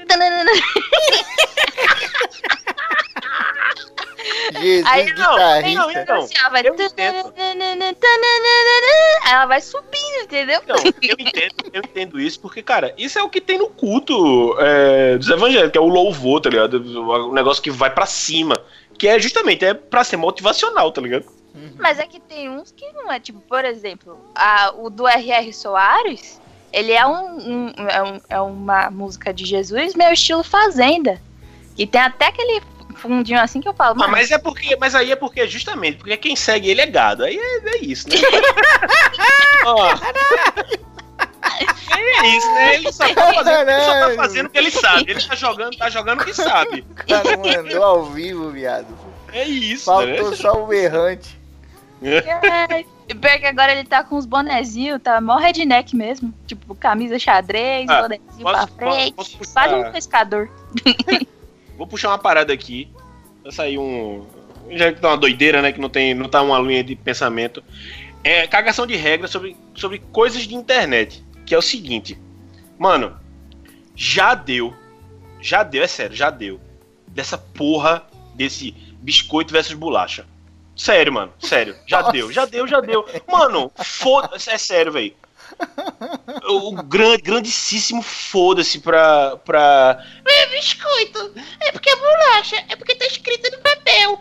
[4.59, 5.79] Jesus Aí, não, guitarrista.
[5.79, 6.19] não, então.
[6.19, 7.33] assim, ela vai eu entendo.
[9.23, 10.61] Aí ela vai subindo, entendeu?
[10.67, 14.55] Não, eu entendo, eu entendo isso, porque, cara, isso é o que tem no culto
[14.59, 16.75] é, dos evangélicos, que é o louvor, tá ligado?
[16.75, 18.55] O negócio que vai pra cima.
[18.97, 21.25] Que é justamente é pra ser motivacional, tá ligado?
[21.79, 25.51] Mas é que tem uns que não é, tipo, por exemplo, a, o do R.R.
[25.53, 26.39] Soares,
[26.73, 31.21] ele é, um, um- é, um- é uma música de Jesus, meu estilo Fazenda.
[31.75, 32.61] Que tem até aquele
[32.95, 34.75] fundinho assim que eu falo, Ah, mano, mas é porque.
[34.75, 37.23] Mas aí é porque justamente, porque quem segue ele é gado.
[37.23, 38.15] Aí é, é isso, né?
[39.65, 39.93] Ó.
[42.23, 42.75] É isso, né?
[42.75, 45.11] Ele só tá fazendo, ele só tá fazendo o que ele sabe.
[45.11, 46.85] Ele tá jogando, tá jogando o que sabe.
[46.89, 48.87] O cara mandou ao vivo, viado.
[49.33, 50.35] É isso, Faltou né?
[50.35, 51.39] só o errante.
[52.03, 56.33] É, e pior que agora ele tá com os bonezinhos, tá mó redneck mesmo.
[56.47, 59.13] Tipo, camisa xadrez, Ah, bonezinho pra Posso, frente.
[59.13, 60.49] posso, posso Quase um pescador.
[61.77, 62.89] vou puxar uma parada aqui.
[63.43, 64.25] Vai sair um.
[64.69, 65.71] Já que tá uma doideira, né?
[65.71, 66.13] Que não tem.
[66.13, 67.63] Não tá uma linha de pensamento.
[68.23, 71.23] É cagação de regra sobre, sobre coisas de internet.
[71.45, 72.17] Que é o seguinte.
[72.77, 73.17] Mano,
[73.95, 74.73] já deu.
[75.41, 76.59] Já deu, é sério, já deu.
[77.07, 80.25] Dessa porra desse biscoito versus bolacha.
[80.81, 81.31] Sério, mano.
[81.37, 81.75] Sério.
[81.85, 82.11] Já Nossa.
[82.11, 83.05] deu, já deu, já deu.
[83.27, 84.49] Mano, foda-se.
[84.49, 85.13] É sério, velho.
[86.49, 90.03] O grande, grandíssimo foda-se pra, pra.
[90.27, 91.33] É biscoito.
[91.59, 92.65] É porque é bolacha.
[92.67, 94.19] É porque tá escrito no papel.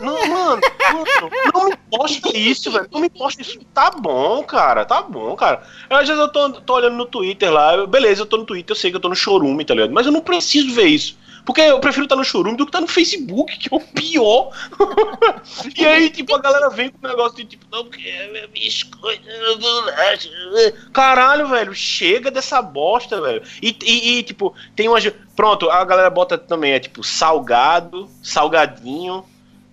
[0.00, 0.62] Não, mano,
[0.94, 2.88] mano, não me posta isso, velho.
[2.90, 3.58] Não me posta isso.
[3.74, 4.86] Tá bom, cara.
[4.86, 5.62] Tá bom, cara.
[5.90, 7.86] Às vezes eu tô, tô olhando no Twitter lá.
[7.86, 9.92] beleza, eu tô no Twitter, eu sei que eu tô no chorume, tá ligado?
[9.92, 11.18] Mas eu não preciso ver isso.
[11.48, 14.52] Porque eu prefiro estar no chorume do que estar no Facebook, que é o pior.
[15.74, 18.46] e aí, tipo, a galera vem com um negócio de tipo, não, porque é
[19.58, 20.28] bolacha.
[20.92, 23.42] Caralho, velho, chega dessa bosta, velho.
[23.62, 25.10] E, e, e, tipo, tem umas.
[25.34, 29.24] Pronto, a galera bota também, é tipo, salgado, salgadinho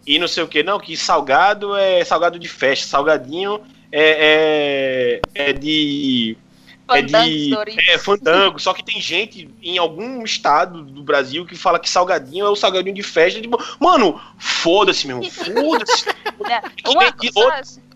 [0.08, 0.64] e não sei o que.
[0.64, 3.60] Não, que salgado é salgado de festa, salgadinho
[3.92, 6.38] é, é, é de.
[6.88, 7.50] É Fandango, de.
[7.50, 7.88] Doritos.
[7.88, 8.60] É, fandango.
[8.60, 12.56] Só que tem gente em algum estado do Brasil que fala que salgadinho é o
[12.56, 13.42] salgadinho de festa.
[13.42, 15.32] Tipo, mano, foda-se, meu irmão.
[15.32, 16.06] Foda-se.
[16.86, 17.32] Uma, E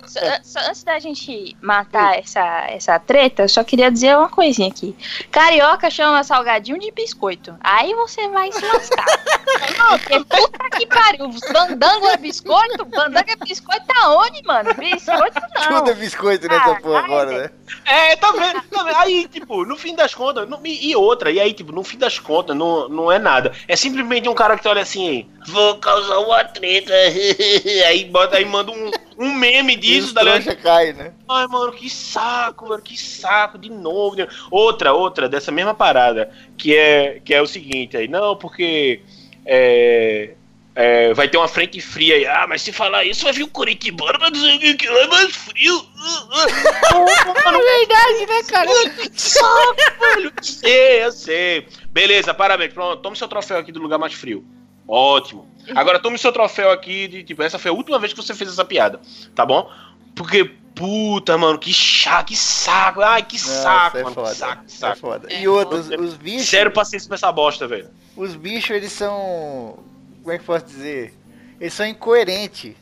[0.10, 4.68] só, só- antes da gente matar essa, essa treta, eu só queria dizer uma coisinha
[4.70, 4.96] aqui.
[5.32, 7.56] Carioca chama salgadinho de biscoito.
[7.62, 9.06] Aí você vai se lascar.
[10.00, 11.30] Porque puta que pariu.
[11.54, 12.86] Bandango é biscoito?
[12.86, 14.74] Bandango é biscoito tá onde, mano?
[14.74, 15.78] Biscoito não.
[15.80, 17.42] Tudo é biscoito nessa Ah, porra agora, velho.
[17.44, 17.50] né?
[17.86, 18.62] É, tá vendo?
[18.64, 18.96] Tá vendo?
[18.98, 22.20] Aí, tipo, no fim das contas, no- e outra, e aí, tipo, no fim das
[22.20, 23.52] contas, não, não é nada.
[23.68, 26.94] É simplesmente um cara que olha assim, vou causar uma treta.
[27.88, 30.44] aí bota, aí manda um, um meme disso, tá ligado?
[30.44, 31.12] trouxa cai, né?
[31.28, 34.16] Ai, mano, que saco, mano, que saco, de novo.
[34.16, 34.34] de novo.
[34.50, 39.02] Outra, outra, dessa mesma parada, que é, que é o seguinte aí, não, porque
[39.46, 40.36] é,
[40.74, 42.26] é, vai ter uma frente fria aí.
[42.26, 45.36] Ah, mas se falar isso, vai vir o Curitibano pra dizer que lá é mais
[45.36, 45.86] frio.
[46.96, 48.70] é verdade, né, cara?
[48.90, 50.34] Que saco, velho.
[50.38, 51.68] Eu sei, eu sei.
[51.92, 52.72] Beleza, parabéns.
[52.72, 54.46] Pronto, tome seu troféu aqui do lugar mais frio.
[54.90, 55.48] Ótimo.
[55.76, 58.50] Agora tome seu troféu aqui de, tipo, essa foi a última vez que você fez
[58.50, 59.00] essa piada,
[59.36, 59.70] tá bom?
[60.16, 63.00] Porque, puta, mano, que chato, que saco.
[63.02, 64.30] Ai, que saco, é mano, foda.
[64.32, 64.98] que saco, que É saco.
[65.00, 65.32] foda.
[65.34, 66.50] E outros, os bichos.
[66.50, 67.88] Sério paciência pra essa bosta, velho.
[68.18, 69.78] Os bichos, eles são.
[70.24, 71.14] Como é que eu posso dizer?
[71.62, 72.76] Eles são incoerentes.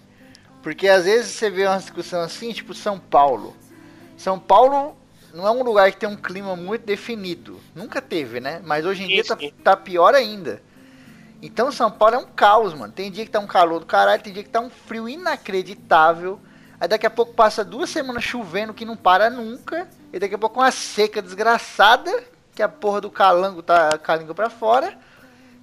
[0.64, 3.56] Porque às vezes você vê uma discussão assim, tipo São Paulo.
[4.18, 4.96] São Paulo
[5.34, 7.60] não é um lugar que tem um clima muito definido.
[7.76, 8.62] Nunca teve, né?
[8.66, 10.62] Mas hoje em dia tá, tá pior ainda.
[11.42, 12.92] Então São Paulo é um caos, mano.
[12.92, 16.40] Tem dia que tá um calor do caralho, tem dia que tá um frio inacreditável.
[16.80, 19.88] Aí daqui a pouco passa duas semanas chovendo que não para nunca.
[20.12, 22.24] E daqui a pouco uma seca desgraçada,
[22.56, 24.98] que a porra do calango tá com a língua pra fora.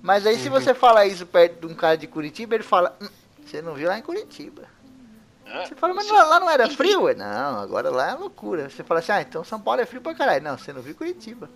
[0.03, 3.09] Mas aí se você falar isso perto de um cara de Curitiba, ele fala, "Hum,
[3.45, 4.63] você não viu lá em Curitiba.
[5.47, 7.15] Ah, Você fala, mas não- lá não era frio?
[7.17, 8.69] Não, agora lá é loucura.
[8.71, 10.43] Você fala assim, ah, então São Paulo é frio pra caralho.
[10.43, 11.49] Não, você não viu Curitiba.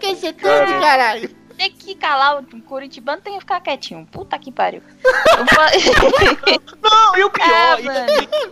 [0.00, 1.30] Quer ser tudo, caralho.
[1.56, 4.06] Tem que calar o Curitibano, tem que ficar quietinho.
[4.10, 4.82] Puta que pariu.
[6.82, 7.78] Não, e o pior,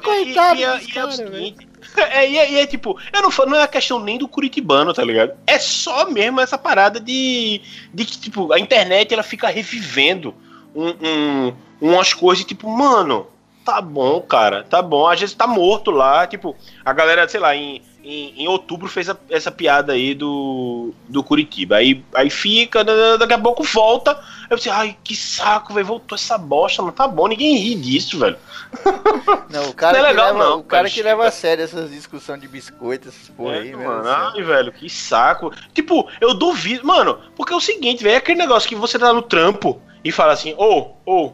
[0.02, 1.68] Coitado desse e é o seguinte.
[1.96, 4.28] É, e, é, e é tipo, eu não falo, não é a questão nem do
[4.28, 5.32] curitibano, tá ligado?
[5.44, 7.60] É só mesmo essa parada de,
[7.92, 10.32] de que, tipo, a internet ela fica revivendo
[10.74, 13.26] um, um- umas coisas, tipo, mano,
[13.64, 15.08] tá bom, cara, tá bom.
[15.08, 19.08] Às vezes tá morto lá, tipo, a galera, sei lá, em, em, em outubro fez
[19.10, 21.76] a- essa piada aí do, do Curitiba.
[21.76, 24.18] Aí, aí fica, da- da- daqui a pouco volta.
[24.48, 28.18] Eu pensei, ai, que saco, velho, voltou essa bosta, mas tá bom, ninguém ri disso,
[28.18, 28.36] velho.
[29.50, 31.90] Não, o cara, Não é legal, leva, não, o cara que leva a sério essas
[31.90, 35.52] discussões de biscoito, essas porra É, aí, mano, ai, velho, que saco.
[35.74, 39.12] Tipo, eu duvido, mano, porque é o seguinte, velho, é aquele negócio que você tá
[39.12, 41.32] no trampo e fala assim, ô, ô,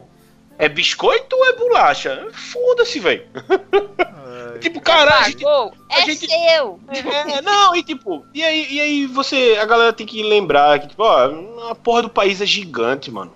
[0.57, 2.27] é biscoito ou é bolacha?
[2.33, 3.25] Foda-se, velho.
[4.57, 6.79] Tipo, cara, a gente, a é gente- seu.
[6.89, 10.87] É, não, e tipo, e aí, e aí você, a galera tem que lembrar que,
[10.87, 13.33] tipo, ó, a porra do país é gigante, mano.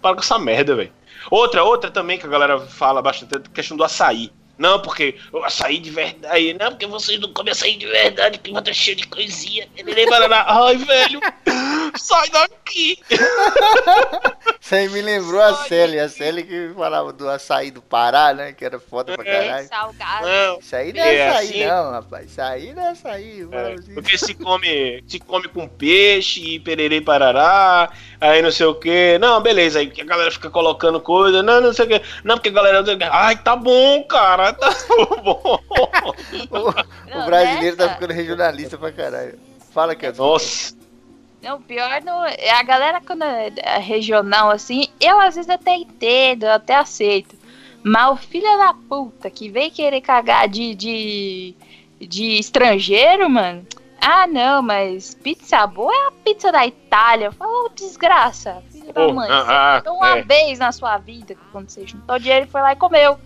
[0.00, 0.92] Para com essa merda, velho.
[1.30, 4.30] Outra, outra também que a galera fala bastante, é a questão do açaí.
[4.62, 6.54] Não, porque o açaí de verdade.
[6.54, 9.68] Não, porque vocês não comem açaí de verdade, que vai tá cheio de coisinha.
[9.84, 10.44] Neném, bananá.
[10.46, 11.20] Ai, velho.
[11.98, 12.96] Sai daqui.
[14.60, 18.52] Isso aí me lembrou a Célia, a Célia que falava do açaí do Pará, né?
[18.52, 19.46] Que era foda pra É.
[19.48, 19.68] caralho.
[19.68, 20.26] Salgado.
[20.26, 22.30] Não, Isso aí não é, É, açaí, assim- não, rapaz.
[22.30, 23.48] Isso aí não é açaí.
[23.52, 27.90] É, porque se come, se come com peixe, pererê parará,
[28.22, 29.18] aí não sei o que.
[29.18, 32.02] Não, beleza, aí a galera fica colocando coisa, não, não sei o que.
[32.24, 32.84] Não, porque a galera.
[33.10, 34.70] Ai, tá bom, cara, tá
[35.22, 35.58] bom.
[36.50, 39.38] O, o brasileiro tá ficando regionalista pra caralho.
[39.72, 40.74] Fala que é Nossa.
[41.42, 42.24] Não, pior não.
[42.24, 46.76] é A galera, quando é é regional assim, eu às vezes até entendo, eu até
[46.76, 47.36] aceito.
[47.82, 51.54] Mas o filho da puta que veio querer cagar de, de,
[52.00, 53.66] de estrangeiro, mano.
[54.04, 57.30] Ah, não, mas pizza boa é a pizza da Itália.
[57.30, 59.28] Falou, desgraça, filho da mãe.
[59.30, 60.22] ah, ah, Então, uma é.
[60.22, 63.16] vez na sua vida, quando você juntou dinheiro e foi lá e comeu.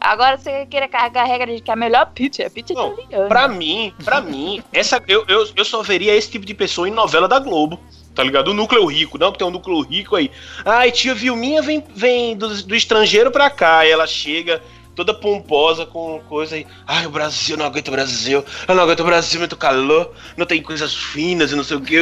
[0.00, 2.92] Agora você querer carregar a regra de que a melhor pizza é a pizza Não,
[2.94, 3.28] italiana.
[3.28, 6.92] Pra mim, pra mim, essa, eu, eu, eu só veria esse tipo de pessoa em
[6.92, 7.80] novela da Globo.
[8.14, 8.48] Tá ligado?
[8.48, 10.30] O núcleo rico, não, que tem um núcleo rico aí.
[10.64, 13.84] Ai, tia Vilminha vem, vem do, do estrangeiro pra cá.
[13.86, 14.62] E ela chega
[14.96, 16.66] toda pomposa com coisa aí.
[16.86, 18.44] Ai, o Brasil, eu não aguento o Brasil.
[18.66, 20.12] Eu não aguento o Brasil, muito calor.
[20.36, 21.96] Não tem coisas finas e não sei o que.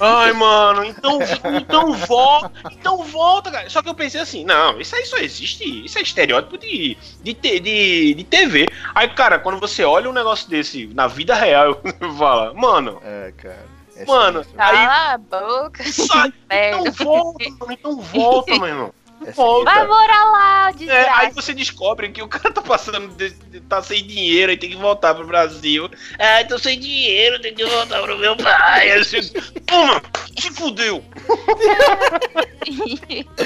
[0.00, 1.18] Ai, mano, então,
[1.56, 2.50] então volta.
[2.72, 3.70] Então volta, cara.
[3.70, 5.84] Só que eu pensei assim, não, isso aí só existe.
[5.84, 8.66] Isso é estereótipo de, de, te- de, de TV.
[8.94, 13.32] Aí, cara, quando você olha um negócio desse na vida real, eu falo, mano, É,
[13.36, 13.72] cara.
[13.94, 14.60] É Mano, sinistro.
[14.60, 15.84] aí- Cala a boca.
[15.92, 18.94] sai, então volta, mano, então volta, meu irmão.
[19.22, 19.70] Essa Volta.
[19.70, 23.82] Vai morar lá, É, aí você descobre que o cara tá passando, de- de- tá
[23.82, 25.90] sem dinheiro e tem que voltar pro Brasil.
[26.18, 28.90] Ah, tô sem dinheiro, tem que voltar pro meu pai.
[28.92, 29.20] Aí você,
[29.66, 30.02] Toma,
[30.38, 31.04] se fudeu.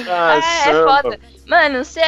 [0.09, 1.21] Ah, é, é foda.
[1.47, 2.01] Mano, você.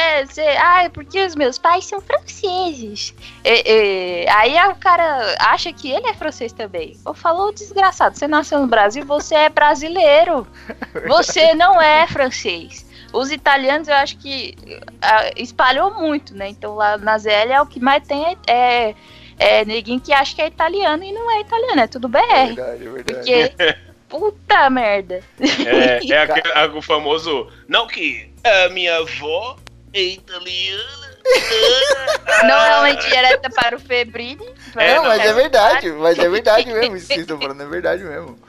[0.61, 3.13] Ah, é porque os meus pais são franceses.
[3.43, 6.97] É, é, aí o cara acha que ele é francês também.
[7.05, 10.47] Eu falo, desgraçado, você nasceu no Brasil, você é brasileiro.
[11.07, 12.85] Você não é francês.
[13.11, 14.55] Os italianos, eu acho que
[15.01, 16.49] ah, espalhou muito, né?
[16.49, 18.93] Então lá na ZL é o que mais tem é,
[19.37, 22.19] é neguinho que acha que é italiano e não é italiano, é tudo BR.
[22.21, 23.49] É verdade, é verdade.
[23.55, 23.89] Porque.
[24.09, 25.21] Puta merda.
[25.39, 27.47] É, é aquele, a- o famoso.
[27.67, 29.55] Não que a minha avó
[29.93, 31.09] é italiana.
[32.43, 34.43] Não é uma indireta para o Febrini.
[34.75, 36.95] É, não, não, mas é é verdade, mas é verdade mesmo.
[36.95, 38.39] Isso que vocês estão falando é verdade mesmo.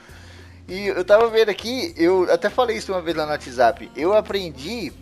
[0.70, 3.90] E eu tava vendo aqui, eu até falei isso uma vez lá no WhatsApp.
[3.96, 4.92] Eu aprendi,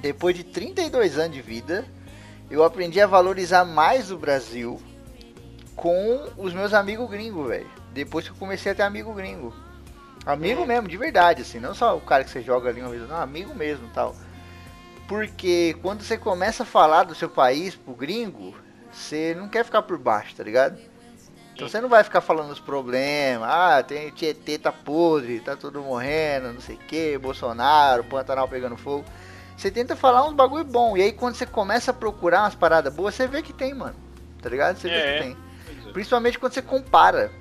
[0.00, 1.84] depois de 32 anos de vida,
[2.50, 4.80] eu aprendi a valorizar mais o Brasil
[5.76, 7.70] com os meus amigos gringos, velho.
[7.92, 9.54] Depois que eu comecei a ter amigo gringo.
[10.24, 11.60] Amigo mesmo, de verdade, assim.
[11.60, 14.16] Não só o cara que você joga ali uma vez, não, amigo mesmo tal.
[15.06, 18.54] Porque quando você começa a falar do seu país pro gringo,
[18.90, 20.78] você não quer ficar por baixo, tá ligado?
[21.58, 25.82] Então você não vai ficar falando os problemas, ah, tem Tietê tá podre, tá todo
[25.82, 29.04] morrendo, não sei o que, Bolsonaro, Pantanal pegando fogo.
[29.56, 32.94] Você tenta falar uns bagulho bom, e aí quando você começa a procurar umas paradas
[32.94, 33.96] boas, você vê que tem, mano.
[34.40, 34.76] Tá ligado?
[34.76, 35.18] Você vê É.
[35.18, 35.36] que tem.
[35.92, 37.32] Principalmente quando você compara.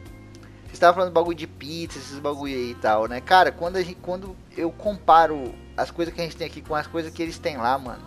[0.66, 3.22] Você estava falando bagulho de pizza, esses bagulho aí e tal, né?
[3.22, 6.74] Cara, quando, a gente, quando eu comparo as coisas que a gente tem aqui com
[6.74, 8.02] as coisas que eles têm lá, mano.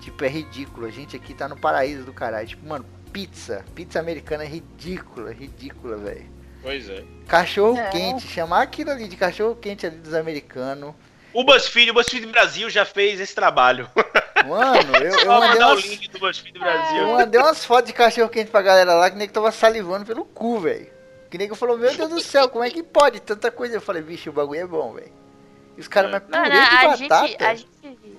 [0.00, 0.86] Tipo, é ridículo.
[0.86, 2.46] A gente aqui tá no paraíso do caralho.
[2.46, 3.64] Tipo, mano, pizza.
[3.74, 6.26] Pizza americana é ridícula, ridícula, velho.
[6.62, 7.04] Pois é.
[7.26, 7.88] Cachorro É.
[7.90, 10.94] quente, chamar aquilo ali de cachorro quente ali dos americanos.
[11.32, 13.88] O BuzzFeed, o BuzzFeed Brasil já fez esse trabalho.
[14.48, 17.06] Mano, eu, eu mandei mandar o umas, link do BuzzFeed eu Brasil.
[17.08, 20.24] mandei umas fotos de cachorro quente pra galera lá que nem que tava salivando pelo
[20.24, 20.88] cu, velho.
[21.30, 23.76] Que nem que falou, meu Deus do céu, como é que pode tanta coisa?
[23.76, 25.12] Eu falei, bicho, o bagulho é bom, velho.
[25.76, 27.12] E os caras, mas Mano, purê a de gente,
[27.44, 27.68] a, gente,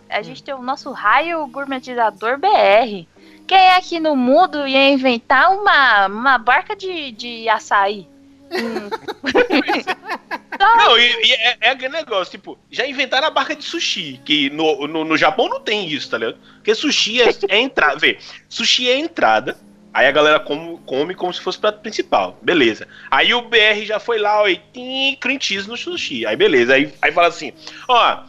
[0.10, 3.06] a gente tem o nosso raio gourmetizador BR.
[3.50, 8.08] Quem aqui no mundo ia inventar uma, uma barca de, de açaí?
[8.52, 8.90] Hum.
[10.78, 14.52] Não, e, e é, é aquele negócio, tipo, já inventaram a barca de sushi, que
[14.52, 16.38] no, no, no Japão não tem isso, tá ligado?
[16.58, 19.58] Porque sushi é, é entrada, vê, sushi é entrada,
[19.92, 22.88] aí a galera come, come como se fosse prato principal, beleza.
[23.10, 26.94] Aí o BR já foi lá, ó, e tem cheese no sushi, aí beleza, aí,
[27.02, 27.52] aí fala assim,
[27.88, 28.26] ó,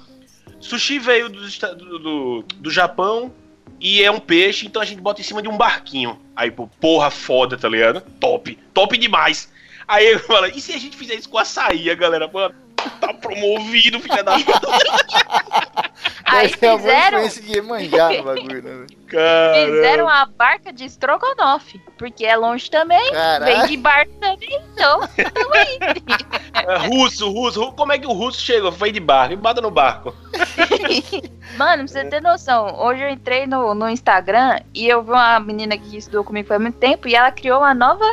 [0.61, 1.47] sushi veio do,
[1.99, 3.31] do, do Japão
[3.81, 6.21] e é um peixe, então a gente bota em cima de um barquinho.
[6.37, 8.03] Aí, porra foda, tá ligado?
[8.21, 9.51] Top, top demais.
[9.89, 12.55] Aí ele fala, e se a gente fizer isso com açaí, a galera, mano,
[13.01, 14.61] tá promovido, filha da puta.
[16.25, 18.87] Aí fizeram, de manjar no bagulho, né?
[19.67, 21.81] fizeram a barca de estrogonofe.
[21.99, 23.69] Porque é longe também, vem Caralho.
[23.69, 25.01] de barco também, então.
[26.55, 28.71] É, russo, russo, ru- como é que o russo chegou?
[28.71, 30.15] Foi de barco, me bota no barco.
[31.59, 35.41] Mano, pra você ter noção, hoje eu entrei no, no Instagram e eu vi uma
[35.41, 38.05] menina que estudou comigo faz muito tempo e ela criou uma nova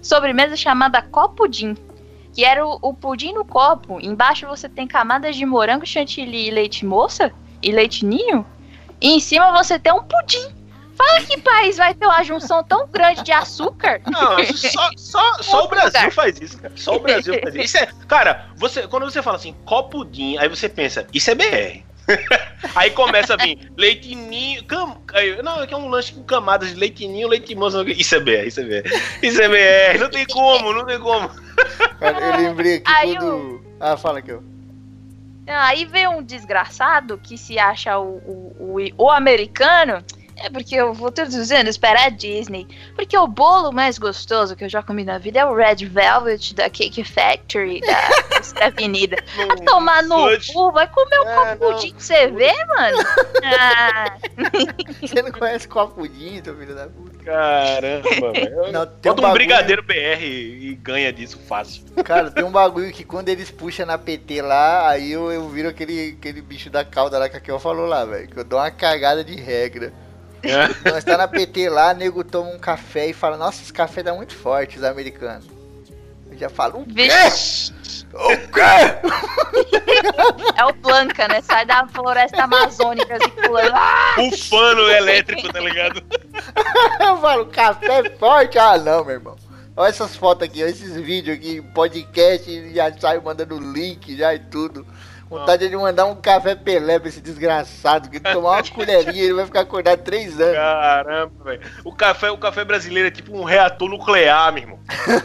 [0.00, 1.74] sobremesa chamada Copudim.
[2.32, 3.98] Que era o, o pudim no copo.
[4.00, 8.46] Embaixo você tem camadas de morango, chantilly e leite moça e leite ninho.
[9.00, 10.62] E em cima você tem um pudim.
[10.96, 14.00] Fala que país vai ter uma junção tão grande de açúcar?
[14.06, 16.74] Não, só, só, só o Brasil faz isso, cara.
[16.76, 17.64] Só o Brasil faz isso.
[17.64, 21.82] Isso é, cara, você, quando você fala assim, copudim, aí você pensa, isso é BR.
[22.74, 24.96] aí começa a vir leitinho, cam,
[25.42, 28.60] não, aqui é um lanche com camadas de leitinho, leite moço, isso é BR, isso
[28.60, 28.88] é BR.
[29.22, 31.30] Isso é BR, não tem como, não tem como.
[32.00, 33.64] Eu lembrei aqui Aí quando...
[33.80, 34.40] Ah, fala aqui, ó.
[35.46, 40.04] Aí vem um desgraçado que se acha o, o, o, o americano.
[40.36, 42.66] É porque eu vou todos os anos para a Disney.
[42.96, 46.54] Porque o bolo mais gostoso que eu já comi na vida é o Red Velvet
[46.54, 48.08] da Cake Factory da,
[48.60, 49.16] da Avenida.
[49.36, 50.16] Vai tomar no
[50.52, 52.98] cu, vai comer o É, copo pudim que você vê, mano?
[53.44, 54.16] Ah,
[55.00, 57.18] Você não conhece copudinho, seu filho da puta?
[57.24, 58.72] Caramba, velho.
[58.72, 61.82] Bota um bagulho- brigadeiro BR e e ganha disso fácil.
[62.04, 65.68] Cara, tem um bagulho que quando eles puxam na PT lá, aí eu, eu viro
[65.68, 68.28] aquele, aquele bicho da cauda lá que a Kel falou lá, velho.
[68.28, 69.92] Que eu dou uma cagada de regra.
[70.84, 74.12] Nós tá na PT lá, nego toma um café e fala, nossa, esse café tá
[74.14, 75.46] muito forte, os americanos.
[76.30, 77.08] Eu já falo, o quê?
[78.14, 78.60] O quê?
[80.56, 81.40] é o Blanca, né?
[81.42, 83.72] Sai da floresta amazônica assim, pulando.
[83.74, 86.02] Ah, Um fano elétrico, tá ligado?
[87.00, 88.58] Eu falo, café forte?
[88.58, 89.36] Ah, não, meu irmão.
[89.74, 94.38] Olha essas fotos aqui, olha esses vídeos aqui, podcast, já saio mandando link já e
[94.38, 94.86] tudo.
[95.32, 99.46] Vontade de mandar um café pelé pra esse desgraçado, que tomar uma colherinha ele vai
[99.46, 100.54] ficar acordado três anos.
[100.54, 101.60] Caramba, velho.
[101.84, 104.78] O café, o café brasileiro é tipo um reator nuclear, meu irmão.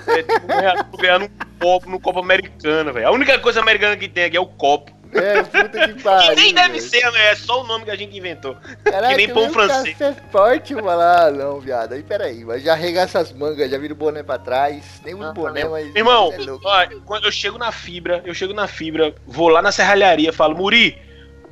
[0.07, 1.29] É tipo um reator nuclear num
[1.59, 3.07] copo, num copo americano, velho.
[3.07, 4.96] A única coisa americana que tem aqui é o copo.
[5.13, 6.33] É, puta que pariu.
[6.33, 7.31] E nem deve ser, né?
[7.31, 8.55] É só o nome que a gente inventou.
[8.83, 9.97] Caraca, que nem pão francês.
[9.97, 11.93] Café forte, falar, ah, não, viado.
[11.93, 15.01] Aí peraí, mas já arregaça as mangas, já vira o boné pra trás.
[15.05, 15.85] Nem o Ah, boné, mas.
[15.87, 16.67] Meu irmão, é louco.
[16.67, 20.55] ó, quando eu chego na fibra, eu chego na fibra, vou lá na serralharia, falo,
[20.55, 20.97] Muri,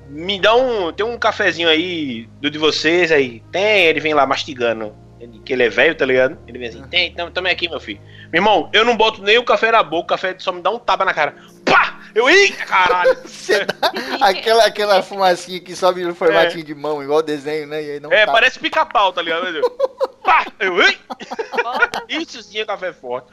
[0.09, 0.91] me dá um.
[0.91, 3.41] Tem um cafezinho aí do de vocês aí.
[3.51, 4.93] Tem, ele vem lá mastigando.
[5.19, 6.37] Ele- Que ele é velho, tá ligado?
[6.47, 7.99] Ele vem assim, tem, tam- também aqui, meu filho.
[8.31, 10.69] Meu irmão, eu não boto nem o café na boca, o café só me dá
[10.69, 11.35] um tapa na cara.
[11.63, 11.99] Pá!
[12.15, 13.15] Eu, eita, caralho!
[13.27, 13.91] Você dá
[14.25, 17.83] aquela, aquela fumacinha que sobe no formatinho de mão, igual desenho, né?
[17.83, 18.31] E aí não É, tá.
[18.31, 19.45] parece pica-pau, tá ligado?
[19.47, 19.69] Eu,
[20.23, 20.45] Pá!
[20.59, 20.97] Eu, ei!
[22.07, 23.27] Isso sim é café forte.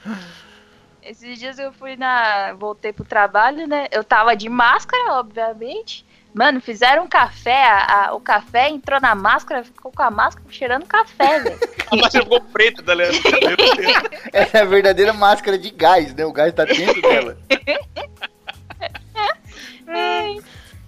[1.02, 2.52] Esses dias eu fui na.
[2.54, 3.86] Voltei pro trabalho, né?
[3.90, 6.04] Eu tava de máscara, obviamente.
[6.34, 10.46] Mano, fizeram um café, a- a- o café entrou na máscara, ficou com a máscara
[10.50, 11.58] cheirando café, velho.
[11.90, 13.14] A máscara ficou preta, tá ligado?
[14.32, 16.24] É a verdadeira máscara de gás, né?
[16.24, 17.36] O gás tá dentro dela.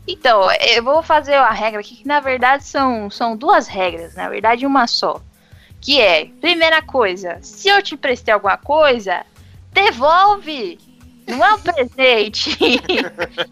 [0.07, 4.29] Então, eu vou fazer a regra aqui, que na verdade são, são duas regras, na
[4.29, 5.21] verdade uma só.
[5.81, 9.25] Que é, primeira coisa, se eu te emprestei alguma coisa,
[9.73, 10.79] devolve!
[11.27, 12.51] Não é um presente.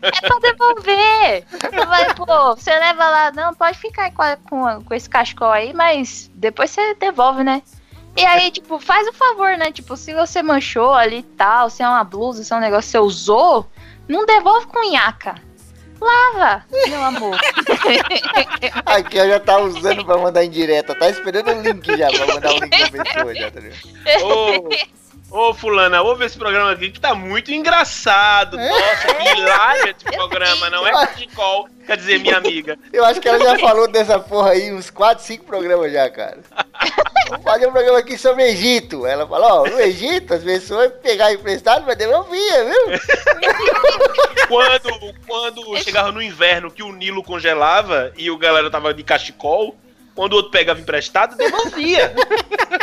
[0.03, 1.45] é pra devolver.
[1.51, 5.09] Você vai, pô, você leva lá, não, pode ficar com, a- com, a- com esse
[5.09, 7.63] cachecol aí, mas depois você devolve, né?
[8.15, 9.73] E aí, tipo, faz o favor, né?
[9.73, 12.83] Tipo, se você manchou ali e tal, se é uma blusa, se é um negócio
[12.89, 13.67] que você usou,
[14.09, 15.35] não devolve com nhaca.
[16.01, 17.39] Lava, meu amor.
[18.87, 20.99] Aqui eu já tá usando pra mandar em direta.
[20.99, 23.89] Tá esperando o link já pra mandar o link pra pessoa já, tá ligado?
[24.25, 24.69] Ô,
[25.33, 28.57] ô, fulana, ouve esse programa aqui que tá muito engraçado.
[28.57, 32.79] Nossa, que hilário esse programa, não é cachecol, quer dizer, minha amiga.
[32.93, 36.39] Eu acho que ela já falou dessa porra aí uns 4, 5 programas já, cara.
[37.31, 39.07] Vamos fazer um programa aqui sobre Egito.
[39.07, 43.01] Ela falou, ó, no Egito as pessoas pegavam emprestado, mas devolvia, viu?
[44.49, 49.75] Quando, quando chegava no inverno que o Nilo congelava e o galera tava de cachecol,
[50.15, 52.13] quando o outro pegava emprestado, devolvia.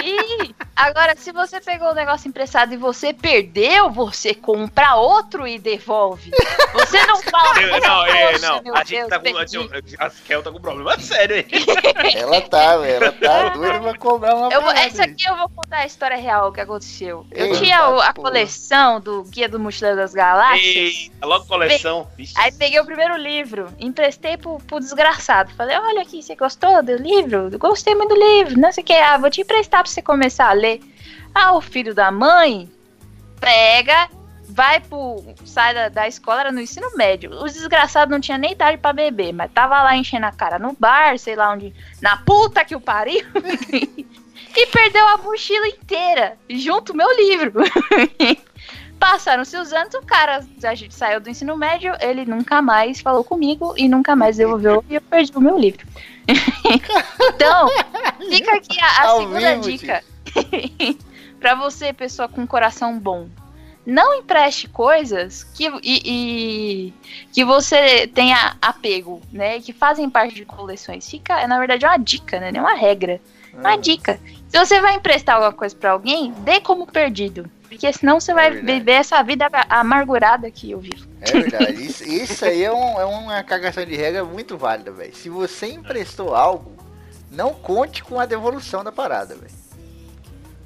[0.04, 5.60] E agora, se você pegou o negócio emprestado e você perdeu, você compra outro e
[5.60, 6.32] devolve.
[6.74, 7.62] Você não fala.
[7.62, 9.24] Eu- não, é, "Poxa, não, a gente Deus, tá com.
[9.24, 11.46] perdi." A Kel tá com problema sério aí.
[12.16, 13.04] Ela tá, velho.
[13.04, 16.18] Ela tá doida pra cobrar uma Eu parada essa aqui eu vou contar a história
[16.18, 17.26] real que aconteceu.
[17.32, 18.30] Eu Eita, tinha o- a porra.
[18.30, 20.66] coleção do Guia do Mochileiro das Galáxias.
[21.12, 22.08] Eita, logo coleção.
[22.18, 22.34] Vixe.
[22.38, 25.52] Aí peguei o primeiro livro, emprestei pro, pro desgraçado.
[25.56, 27.19] Falei, olha aqui, você gostou do livro?
[27.28, 28.94] Eu Gostei muito do livro, não sei o que.
[28.94, 30.80] Ah, vou te emprestar pra você começar a ler.
[31.34, 32.70] Ah, o filho da mãe
[33.40, 34.10] pega,
[34.50, 35.24] vai pro.
[35.46, 37.32] sai da, da escola, era no ensino médio.
[37.32, 40.76] Os desgraçados não tinha nem idade pra beber, mas tava lá enchendo a cara no
[40.78, 41.74] bar, sei lá onde.
[42.02, 43.26] Na puta que o pariu.
[44.56, 47.64] e perdeu a mochila inteira, junto meu livro.
[49.00, 53.24] Passaram-se os anos, o cara a gente saiu do ensino médio, ele nunca mais falou
[53.24, 55.88] comigo e nunca mais devolveu e eu perdi o meu livro.
[56.66, 57.68] então,
[58.30, 60.04] fica aqui a, a segunda vivo, dica.
[61.40, 63.28] pra você, pessoa com coração bom.
[63.86, 66.94] Não empreste coisas que, e, e-
[67.34, 69.60] que você tenha apego, né?
[69.62, 71.10] Que fazem parte de coleções.
[71.10, 72.52] Fica, na verdade, é uma dica, né?
[72.52, 73.20] Não é uma regra.
[73.54, 74.20] É uma Ah, dica.
[74.50, 77.50] Se você vai emprestar alguma coisa pra alguém, dê como perdido.
[77.70, 78.80] Porque senão você vai verdade.
[78.80, 81.08] viver essa vida amargurada que eu vivo.
[81.22, 81.86] É verdade.
[81.86, 85.16] Isso, isso aí é, um- é uma cagação de regra muito válida, velho.
[85.16, 86.76] Se você emprestou algo,
[87.32, 89.54] não conte com a devolução da parada, velho.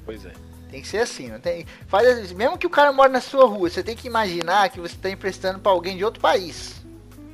[0.04, 0.32] Pois é.
[0.70, 1.66] Tem que ser assim, não tem.
[1.86, 4.96] Faz, mesmo que o cara mora na sua rua, você tem que imaginar que você
[4.96, 6.83] tá emprestando pra alguém de outro país.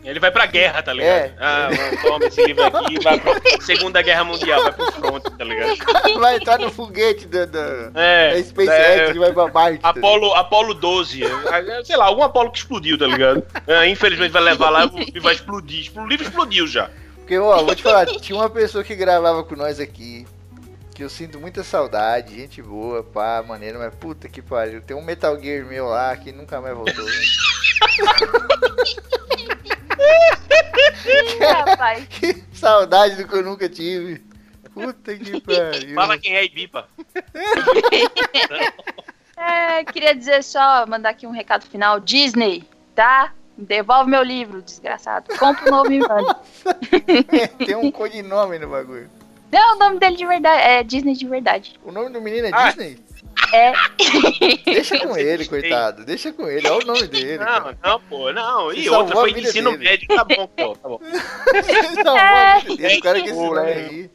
[0.02, 1.26] Ele vai pra guerra, tá ligado?
[1.26, 1.34] É.
[1.38, 5.44] Ah, mano, toma esse livro aqui, vai pra Segunda Guerra Mundial, vai pro front, tá
[5.44, 6.18] ligado?
[6.18, 8.34] Vai entrar no foguete da, da, É.
[8.34, 9.78] da SpaceX é, e vai pra Marte.
[9.80, 9.98] tá ligado?
[9.98, 13.44] Apolo, Apolo 12, é, sei lá, algum Apolo que explodiu, tá ligado?
[13.66, 15.80] É, infelizmente vai levar lá e vai explodir.
[15.80, 16.88] Expl- O livro explodiu já.
[17.16, 20.26] Porque, ó, vou te falar, tinha uma pessoa que gravava com nós aqui,
[20.94, 24.80] que eu sinto muita saudade, gente boa, pá, maneiro, mas puta que pariu.
[24.80, 27.04] Tem um Metal Gear meu lá que nunca mais voltou.
[31.06, 32.06] Ih, rapaz.
[32.10, 34.22] que saudade do que eu nunca tive.
[34.72, 35.94] Puta que pariu.
[35.94, 36.88] Fala quem é Ibipa.
[39.42, 41.98] É, queria dizer só, mandar aqui um recado final.
[41.98, 42.62] Disney,
[42.94, 43.32] tá?
[43.56, 45.34] Devolve meu livro, desgraçado.
[45.38, 46.38] Compra um novo e manda.
[47.64, 49.08] Tem um codinome no bagulho.
[49.50, 51.80] Não, o nome dele de verdade é Disney de verdade.
[51.82, 52.66] O nome do menino é Ah.
[52.68, 52.98] Disney?
[53.52, 53.72] É.
[54.64, 56.04] Deixa com ele, coitado.
[56.04, 56.68] Deixa com ele.
[56.68, 57.38] Olha o nome dele.
[57.38, 57.78] Não, cara.
[57.82, 58.72] não, pô, não.
[58.72, 59.84] E Você outra, foi de ensino dele.
[59.84, 61.00] médio, tá bom, pô, tá bom.
[62.02, 64.10] Salvou a vida dele, O cara que esse aí.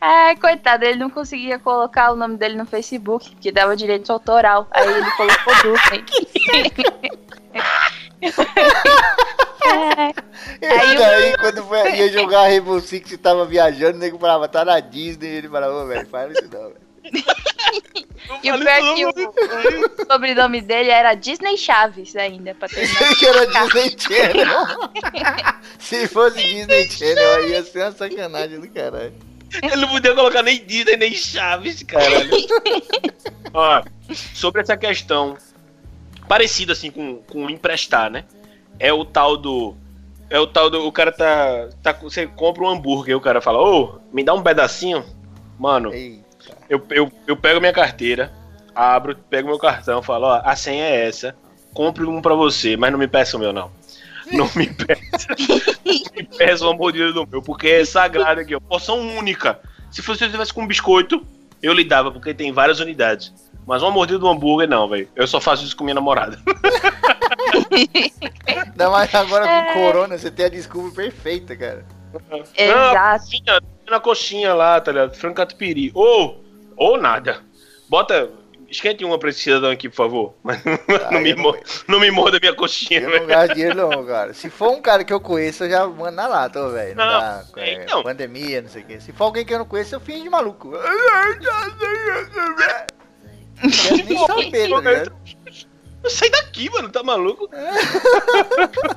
[0.00, 4.66] É, coitado, ele não conseguia colocar o nome dele no Facebook, que dava direito autoral.
[4.70, 6.04] Aí ele colocou Disney.
[9.62, 10.10] É,
[10.60, 14.48] Esse Aí daí, quando foi, ia jogar Rainbow Six e tava viajando, o nego falava,
[14.48, 15.28] tá na Disney.
[15.28, 16.90] Ele falava, ô, velho, fala isso não, velho.
[18.42, 22.98] E o pior é que o, o sobrenome dele era Disney Chaves ainda, pra terminar.
[22.98, 24.66] Pensei que era Disney Channel.
[25.78, 29.14] Se fosse Disney Channel, aí ia ser uma sacanagem do caralho.
[29.62, 32.30] Ele não podia colocar nem Disney, nem Chaves, caralho.
[33.52, 33.82] Ó,
[34.34, 35.36] sobre essa questão,
[36.28, 38.24] parecido assim com, com emprestar, né?
[38.78, 39.74] É o tal do.
[40.28, 40.86] É o tal do.
[40.86, 41.68] O cara tá.
[41.82, 45.04] tá você compra um hambúrguer e o cara fala, ô, me dá um pedacinho.
[45.58, 46.29] Mano, Eita.
[46.70, 48.32] Eu, eu, eu pego minha carteira,
[48.74, 51.34] abro, pego meu cartão, falo, ó, a senha é essa.
[51.74, 53.70] Compre um pra você, mas não me peça o meu, não.
[54.32, 55.26] Não me peça.
[55.84, 58.60] não me peça uma mordida do meu, porque é sagrado aqui, ó.
[58.60, 59.58] Porção única.
[59.90, 61.26] Se você tivesse com um biscoito,
[61.62, 63.32] eu lhe dava, porque tem várias unidades.
[63.66, 65.08] Mas uma mordida do hambúrguer, não, velho.
[65.14, 66.38] Eu só faço isso com minha namorada.
[68.46, 69.72] Ainda mais agora com É.
[69.74, 71.84] corona, você tem a desculpa perfeita, cara.
[72.56, 73.20] Exato.
[73.24, 75.14] Coxinha, na coxinha lá, tá ligado?
[75.14, 75.90] Frango catupiry.
[75.94, 76.42] Ou,
[76.80, 77.40] ou nada.
[77.88, 78.30] Bota.
[78.68, 80.34] Esquente uma pra esse cidadão aqui, por favor.
[80.44, 80.78] Mas não,
[81.10, 81.54] Ah, me, eu não-
[81.88, 83.20] não me morda minha coxinha, velho.
[83.22, 84.32] não gasto dinheiro não, cara.
[84.32, 86.94] Se for um cara que eu conheço, eu já mando na lata, velho.
[86.94, 88.00] Não, Não, dá, é, então.
[88.04, 89.00] pandemia, não sei o quê.
[89.00, 90.68] Se for alguém que eu não conheço, eu fingo de maluco.
[90.70, 90.80] Não
[93.70, 95.12] quero nem saber, tá ligado?
[96.08, 97.50] Sai daqui, mano, tá maluco?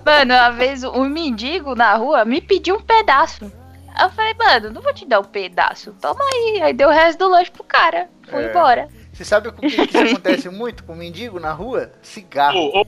[0.06, 3.52] Mano, uma vez um mendigo na rua me pediu um pedaço.
[3.96, 5.96] Aí eu falei, mano, não vou te dar um pedaço.
[6.02, 6.62] Toma aí.
[6.62, 8.10] Aí deu o resto do lanche pro cara.
[8.30, 8.50] Foi É.
[8.50, 8.88] embora.
[9.14, 11.92] Você sabe o que, que isso acontece muito com mendigo na rua?
[12.02, 12.58] Cigarro.
[12.60, 12.86] Ô, ô,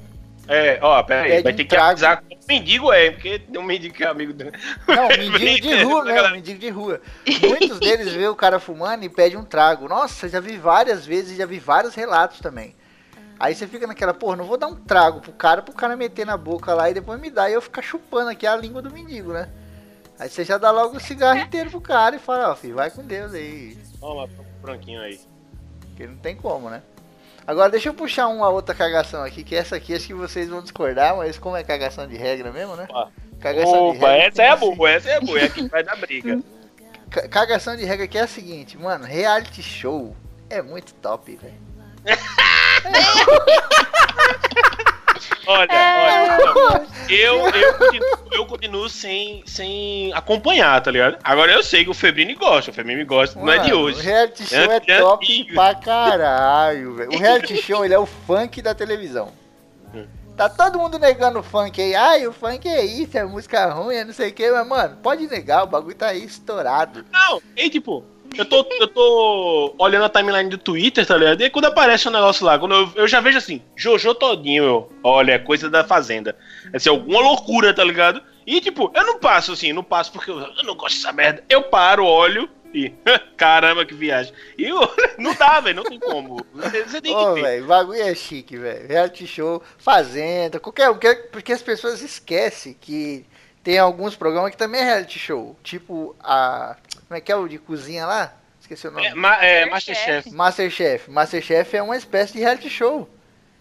[0.47, 3.93] é, ó, pera aí, vai ter que avisar qual mendigo é, porque tem um mendigo
[3.93, 4.45] que é amigo do.
[4.45, 6.13] Não, mendigo de rua, né?
[6.13, 6.33] Galera.
[6.33, 7.01] Mendigo de rua.
[7.47, 9.87] Muitos deles vê o cara fumando e pede um trago.
[9.87, 12.75] Nossa, já vi várias vezes, já vi vários relatos também.
[13.39, 16.25] Aí você fica naquela, porra, não vou dar um trago pro cara, pro cara meter
[16.25, 18.89] na boca lá e depois me dar e eu ficar chupando aqui a língua do
[18.91, 19.49] mendigo, né?
[20.19, 22.89] Aí você já dá logo o cigarro inteiro pro cara e fala, ó, filho, vai
[22.89, 23.77] com Deus aí.
[23.99, 24.27] Toma,
[24.61, 25.19] branquinho aí.
[25.81, 26.81] Porque não tem como, né?
[27.47, 30.61] Agora deixa eu puxar uma outra cagação aqui, que essa aqui acho que vocês vão
[30.61, 32.87] discordar, mas como é cagação de regra mesmo, né?
[33.39, 34.75] Cagação de Opa, regra essa é a assim.
[34.75, 36.39] boa, essa é a boa, é a que vai dar briga.
[37.11, 40.15] Ca- Cagação de regra que é a seguinte, mano, reality show
[40.49, 41.65] é muito top, velho.
[45.47, 46.49] Olha, É.
[46.49, 51.17] olha, eu, eu, continuo, eu continuo sem, sem acompanhar, tá ligado?
[51.23, 53.99] Agora eu sei que o Febrini gosta, o Febrini gosta, não é de Mano, hoje.
[53.99, 55.53] O reality show é É de top antigo.
[55.53, 57.11] pra caralho, velho.
[57.13, 59.31] O reality show, ele é o funk da televisão.
[59.93, 60.07] Hum.
[60.35, 61.95] Tá todo mundo negando o funk aí.
[61.95, 64.49] Ai, o funk é isso, é música ruim, é não sei o que.
[64.51, 67.05] Mas, mano, pode negar, o bagulho tá aí estourado.
[67.11, 68.03] Não, e tipo,
[68.37, 71.41] eu tô, eu tô olhando a timeline do Twitter, tá ligado?
[71.41, 74.91] E quando aparece um negócio lá, quando eu, eu já vejo assim, Jojo todinho, eu,
[75.03, 76.35] olha, é coisa da Fazenda.
[76.77, 78.21] Ser alguma loucura, tá ligado?
[78.45, 81.43] E tipo, eu não passo assim, não passo porque eu, eu não gosto dessa merda.
[81.49, 82.93] Eu paro, olho e,
[83.37, 84.33] caramba, que viagem.
[84.57, 84.79] E eu,
[85.17, 86.45] não dá, velho, não tem como.
[86.53, 87.41] Você, tem que ter.
[87.41, 88.87] velho, o bagulho é chique, velho.
[88.87, 90.97] Reality show, fazenda, qualquer um.
[91.31, 93.25] Porque as pessoas esquecem que
[93.65, 95.57] tem alguns programas que também é reality show.
[95.63, 96.77] Tipo a.
[97.07, 98.31] Como é que é o de cozinha lá?
[98.61, 99.07] Esqueci o nome.
[99.07, 100.31] É, ma- é, Masterchef.
[100.31, 101.09] Masterchef.
[101.11, 103.09] Masterchef é uma espécie de reality show.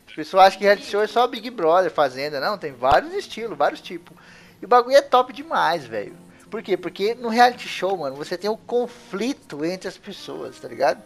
[0.07, 2.39] As pessoas acham que reality show é só Big Brother, Fazenda.
[2.39, 4.15] Não, tem vários estilos, vários tipos.
[4.61, 6.15] E o bagulho é top demais, velho.
[6.51, 6.77] Por quê?
[6.77, 11.03] Porque no reality show, mano, você tem o conflito entre as pessoas, tá ligado?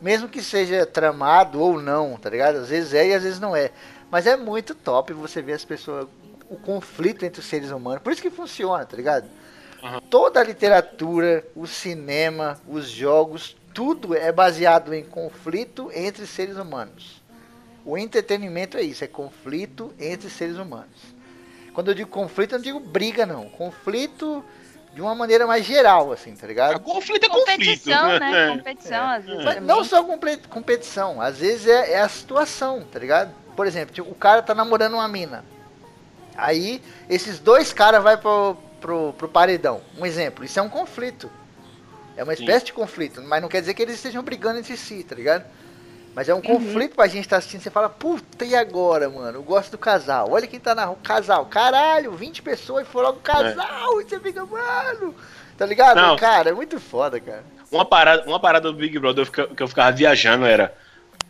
[0.00, 2.56] Mesmo que seja tramado ou não, tá ligado?
[2.58, 3.70] Às vezes é e às vezes não é.
[4.10, 6.06] Mas é muito top você ver as pessoas,
[6.50, 8.02] o conflito entre os seres humanos.
[8.02, 9.28] Por isso que funciona, tá ligado?
[10.10, 17.22] Toda a literatura, o cinema, os jogos, tudo é baseado em conflito entre seres humanos.
[17.84, 21.14] O entretenimento é isso, é conflito entre seres humanos.
[21.72, 23.48] Quando eu digo conflito, eu não digo briga, não.
[23.50, 24.42] Conflito
[24.94, 26.80] de uma maneira mais geral, assim, tá A ligado?
[26.80, 27.58] conflito é conflito.
[27.58, 28.32] Competição, né?
[28.48, 28.56] É.
[28.56, 29.44] Competição, às vezes.
[29.44, 30.02] Mas não só
[30.48, 33.32] competição, às vezes é, é a situação, tá ligado?
[33.54, 35.44] Por exemplo, tipo, o cara tá namorando uma mina.
[36.36, 39.80] Aí, esses dois caras vai pro, pro, pro paredão.
[39.98, 41.30] Um exemplo, isso é um conflito.
[42.16, 42.42] É uma Sim.
[42.42, 45.44] espécie de conflito, mas não quer dizer que eles estejam brigando entre si, tá ligado?
[46.16, 47.60] Mas é um conflito pra gente estar assistindo.
[47.60, 49.36] Você fala, puta, e agora, mano?
[49.36, 50.30] Eu gosto do casal.
[50.30, 50.96] Olha quem tá na rua.
[51.02, 54.00] Casal, caralho, 20 pessoas e foi logo casal.
[54.00, 55.14] E você fica, mano.
[55.58, 55.96] Tá ligado?
[55.98, 56.16] Não.
[56.16, 57.44] Cara, é muito foda, cara.
[57.70, 60.74] Uma parada, uma parada do Big Brother que eu ficava viajando era.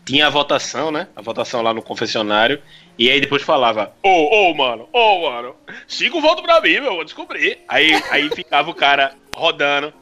[0.05, 1.09] tinha a votação, né?
[1.17, 2.63] A votação lá no confessionário.
[2.99, 5.55] E aí depois falava, ô, ô, mano, ô, mano,
[5.87, 7.59] cinco votos pra mim, meu, vou descobrir.
[7.69, 9.93] Aí, aí ficava o cara rodando.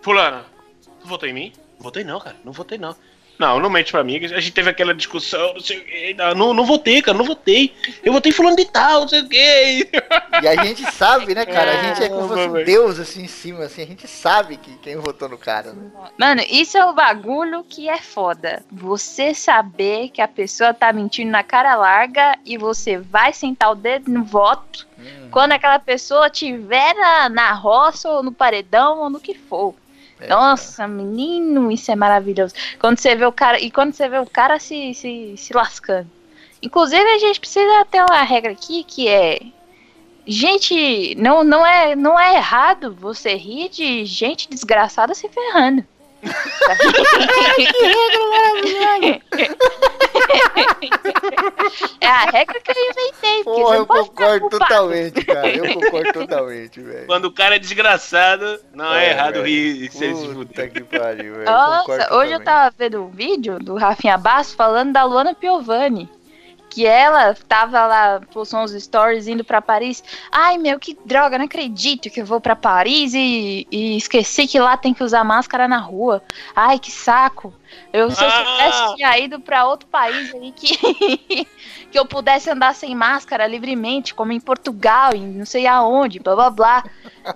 [0.00, 0.44] Fulana,
[1.00, 1.52] tu votou em mim?
[1.80, 2.94] Votei não, cara, não votei não.
[3.38, 4.16] Não, não mente pra mim.
[4.16, 6.16] A gente teve aquela discussão, não sei o quê.
[6.36, 7.74] Não, não votei, cara, não votei.
[8.02, 9.88] Eu votei fulano de tal, não sei o quê.
[10.42, 11.72] E a gente sabe, né, cara?
[11.72, 13.82] A gente é como se fosse um deus assim em cima, assim.
[13.82, 15.90] A gente sabe que quem votou no cara, né?
[16.18, 18.62] Mano, isso é o bagulho que é foda.
[18.70, 23.74] Você saber que a pessoa tá mentindo na cara larga e você vai sentar o
[23.74, 29.10] dedo no voto Hum, quando aquela pessoa tiver na, na roça ou no paredão ou
[29.10, 29.74] no que for.
[30.24, 32.54] É, Nossa, menino, isso é maravilhoso.
[32.78, 33.60] Quando você vê o cara.
[33.60, 36.10] E quando você vê o cara se, se, se lascando.
[36.62, 39.40] Inclusive, a gente precisa ter uma regra aqui que é.
[40.26, 45.84] Gente, não, não, é, não é errado você rir de gente desgraçada se ferrando.
[52.00, 53.44] É a regra que eu inventei.
[53.44, 55.48] Porra, eu concordo totalmente, cara.
[55.48, 57.06] Eu concordo totalmente, velho.
[57.06, 59.46] Quando o cara é desgraçado, não é, É, errado velho.
[59.46, 61.44] rir e se Puta que pariu, velho.
[61.44, 66.08] Nossa, hoje eu tava vendo um vídeo do Rafinha Basso falando da Luana Piovani.
[66.74, 70.02] Que ela tava lá, postou uns stories indo pra Paris.
[70.32, 74.58] Ai, meu, que droga, não acredito que eu vou pra Paris e, e esqueci que
[74.58, 76.20] lá tem que usar máscara na rua.
[76.54, 77.54] Ai, que saco.
[77.92, 78.44] Eu, se eu Ah!
[78.44, 80.76] soubesse, tinha ido pra outro país aí que,
[81.92, 86.34] que eu pudesse andar sem máscara livremente, como em Portugal, em não sei aonde, blá
[86.34, 86.84] blá blá.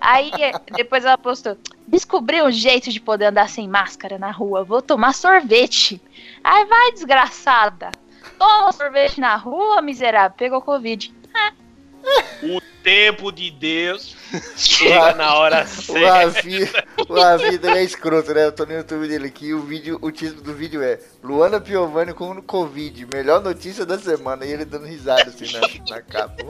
[0.01, 0.33] Aí
[0.73, 4.65] depois ela postou: descobri um jeito de poder andar sem máscara na rua.
[4.65, 6.01] Vou tomar sorvete.
[6.43, 7.91] Ai, vai, desgraçada.
[8.39, 10.37] Toma sorvete na rua, miserável.
[10.37, 11.13] Pegou Covid.
[12.43, 14.17] O tempo de Deus
[14.57, 16.85] chega na hora certa.
[17.09, 18.47] O Ravi também é escroto, né?
[18.47, 22.15] Eu tô no YouTube dele aqui o vídeo, o título do vídeo é Luana Piovani
[22.15, 24.47] com no Covid, melhor notícia da semana.
[24.47, 26.45] E ele dando risada assim na, na capa.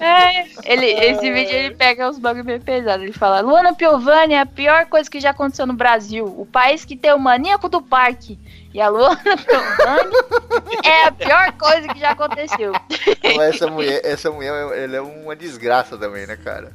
[0.00, 3.02] É, ele, esse vídeo ele pega os bagulho bem pesados.
[3.02, 6.24] Ele fala: Luana Piovani é a pior coisa que já aconteceu no Brasil.
[6.24, 8.38] O país que tem o maníaco do parque.
[8.72, 12.72] E a Luana Piovani é a pior coisa que já aconteceu.
[13.06, 16.72] Então, essa mulher, essa mulher, ela é uma desgraça também, né, cara?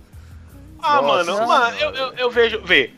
[0.81, 2.61] Ah, Nossa mano, mano, eu, eu, eu vejo.
[2.63, 2.93] Vê.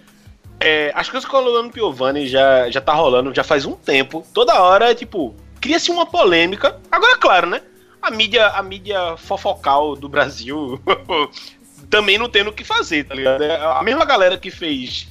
[0.59, 4.25] É, as coisas com o Luano Piovani já, já tá rolando já faz um tempo.
[4.33, 6.79] Toda hora, tipo, cria-se uma polêmica.
[6.91, 7.61] Agora, claro, né?
[8.01, 10.81] A mídia, a mídia fofocal do Brasil
[11.89, 13.43] também não tendo o que fazer, tá ligado?
[13.43, 15.07] É a mesma galera que fez.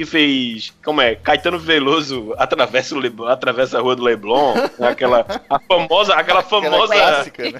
[0.00, 0.72] Que fez.
[0.82, 1.14] Como é?
[1.14, 4.54] Caetano Veloso atravessa, o Leblon, atravessa a rua do Leblon.
[4.54, 6.14] né, Aquela a famosa.
[6.14, 6.94] Aquela Aquela famosa.
[6.94, 7.58] clássica, né?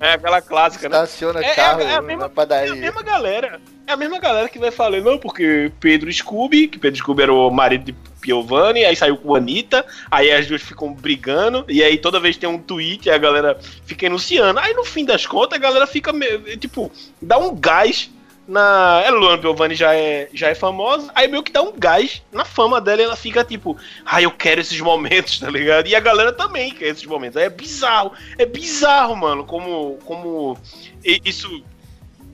[0.00, 0.94] É, aquela clássica, né?
[0.98, 3.60] Estaciona É- é- carro é a na mesma- É a mesma galera.
[3.84, 7.32] É a mesma galera que vai falar, não, porque Pedro Scooby, que Pedro Scooby era
[7.34, 11.82] o marido de Piovani, aí saiu com a Anitta, aí as duas ficam brigando, e
[11.82, 14.60] aí toda vez tem um tweet, a galera fica enunciando.
[14.60, 16.12] Aí no fim das contas, a galera fica,
[16.60, 18.08] tipo, dá um gás
[18.46, 19.02] na.
[19.04, 22.44] Ela, Luana Piovani já é, já é famosa, aí meio que dá um gás na
[22.44, 25.86] fama dela e ela fica tipo, ai, eu quero esses momentos, tá ligado?
[25.86, 27.36] E a galera também quer esses momentos.
[27.36, 30.58] Aí é bizarro, é bizarro, mano, como, como
[31.04, 31.62] isso,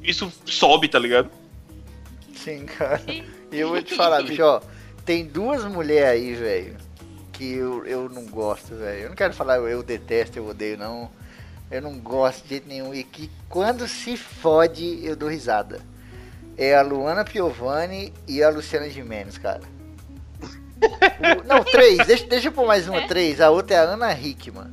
[0.03, 1.31] isso sobe, tá ligado?
[2.35, 3.03] Sim, cara.
[3.51, 4.61] E eu vou te falar, bicho, ó.
[5.05, 6.77] Tem duas mulheres aí, velho,
[7.33, 9.05] que eu, eu não gosto, velho.
[9.05, 11.11] Eu não quero falar eu, eu detesto, eu odeio, não.
[11.71, 12.95] Eu não gosto de jeito nenhum.
[12.95, 15.81] E que quando se fode, eu dou risada.
[16.59, 19.63] É a Luana Piovani e a Luciana Gimenez, cara.
[21.47, 21.99] Não, três.
[22.07, 23.41] Deixa, deixa eu pôr mais uma, três.
[23.41, 24.73] A outra é a Ana Hickman.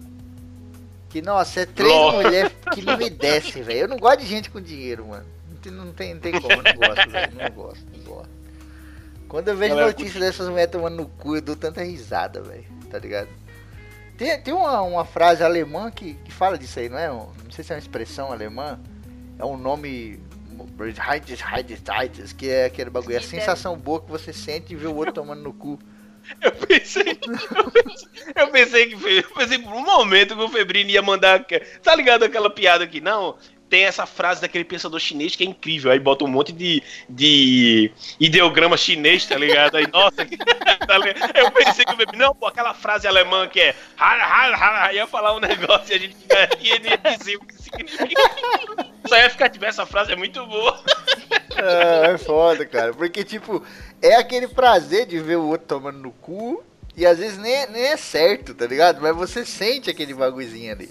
[1.10, 3.80] Que, nossa, é três mulheres que não me descem, velho.
[3.82, 5.26] Eu não gosto de gente com dinheiro, mano.
[5.50, 7.34] Não tem, não tem, não tem como, eu não gosto, velho.
[7.34, 8.30] Não gosto, não gosto.
[9.30, 12.66] Quando eu vejo notícias dessas mulheres tomando no cu, eu dou tanta risada, velho.
[12.90, 13.30] Tá ligado?
[14.18, 17.08] Tem, tem uma, uma frase alemã que, que fala disso aí, não é?
[17.08, 18.80] Não sei se é uma expressão alemã.
[19.38, 20.20] É um nome.
[22.34, 23.16] Que é aquele bagulho.
[23.16, 25.80] É a sensação boa que você sente de ver o outro tomando no cu.
[26.42, 27.20] Eu pensei,
[27.56, 31.02] eu pensei, eu pensei que foi- eu pensei por um momento que o Febrini ia
[31.02, 31.46] mandar.
[31.84, 33.00] Tá ligado aquela piada aqui?
[33.00, 33.38] Não.
[33.68, 35.92] Tem essa frase daquele pensador chinês que é incrível.
[35.92, 39.76] Aí bota um monte de, de ideograma chinês, tá ligado?
[39.78, 40.18] Aí, nossa,
[40.88, 41.36] tá ligado?
[41.36, 42.24] eu pensei que o Febrini.
[42.24, 43.76] Não, pô, aquela frase alemã que é.
[44.94, 46.16] Ia falar um negócio e a gente
[46.62, 48.22] ia, ia dizer o que significa.
[49.08, 50.80] Só ia ficar, tipo, essa frase é muito boa.
[51.56, 52.94] É, é foda, cara.
[52.94, 53.64] Porque, tipo,
[54.02, 56.64] é aquele prazer de ver o outro tomando no cu.
[56.98, 59.02] E às vezes nem, nem é certo, tá ligado?
[59.02, 60.90] Mas você sente aquele bagulhozinho ali.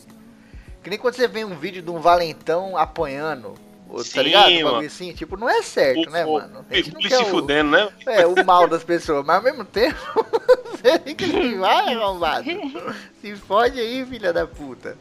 [0.82, 3.54] Que nem quando você vê um vídeo de um valentão apanhando.
[3.88, 4.48] ou- Sim, tá ligado?
[4.50, 4.64] Um mano.
[4.70, 6.66] bagulho assim, tipo, não é certo, né, o, mano?
[6.70, 7.88] A gente não o, quer se o- fudendo, né?
[8.06, 9.96] É, o mal das pessoas, mas ao mesmo tempo
[10.76, 12.44] Você que se vai, arrombado.
[13.22, 14.98] Se fode aí, filha da puta.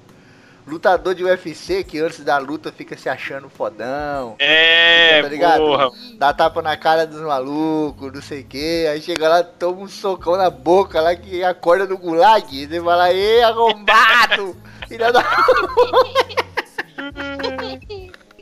[0.66, 4.36] Lutador de UFC que antes da luta fica se achando fodão.
[4.40, 5.60] É, tá ligado?
[5.60, 5.90] porra.
[6.18, 8.88] Dá tapa na cara dos malucos, não sei o que.
[8.88, 12.46] Aí chega lá, toma um socão na boca lá que acorda do gulag.
[12.52, 14.56] E você fala, ê, arrombado!
[14.88, 15.24] Filha da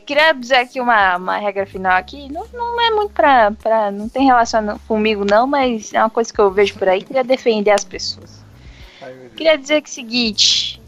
[0.04, 2.30] Queria dizer aqui uma, uma regra final aqui.
[2.30, 3.90] Não, não é muito pra, pra.
[3.90, 7.02] Não tem relação comigo, não, mas é uma coisa que eu vejo por aí.
[7.02, 8.42] Queria defender as pessoas.
[9.00, 9.14] Ai.
[9.36, 10.81] Queria dizer que é o seguinte: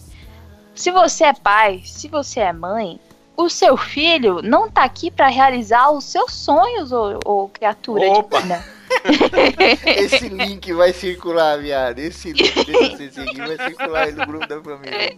[0.74, 3.00] se você é pai, se você é mãe,
[3.36, 8.38] o seu filho não tá aqui pra realizar os seus sonhos, ô, ô criatura Opa.
[8.38, 8.64] divina.
[9.96, 11.98] Esse link vai circular, viado.
[11.98, 15.16] Esse link desse seguir vai circular aí no grupo da família.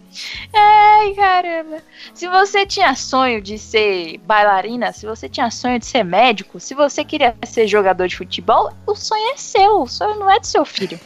[0.53, 1.77] Ai, caramba.
[2.13, 6.73] Se você tinha sonho de ser bailarina, se você tinha sonho de ser médico, se
[6.73, 10.47] você queria ser jogador de futebol, o sonho é seu, o sonho não é do
[10.47, 10.99] seu filho.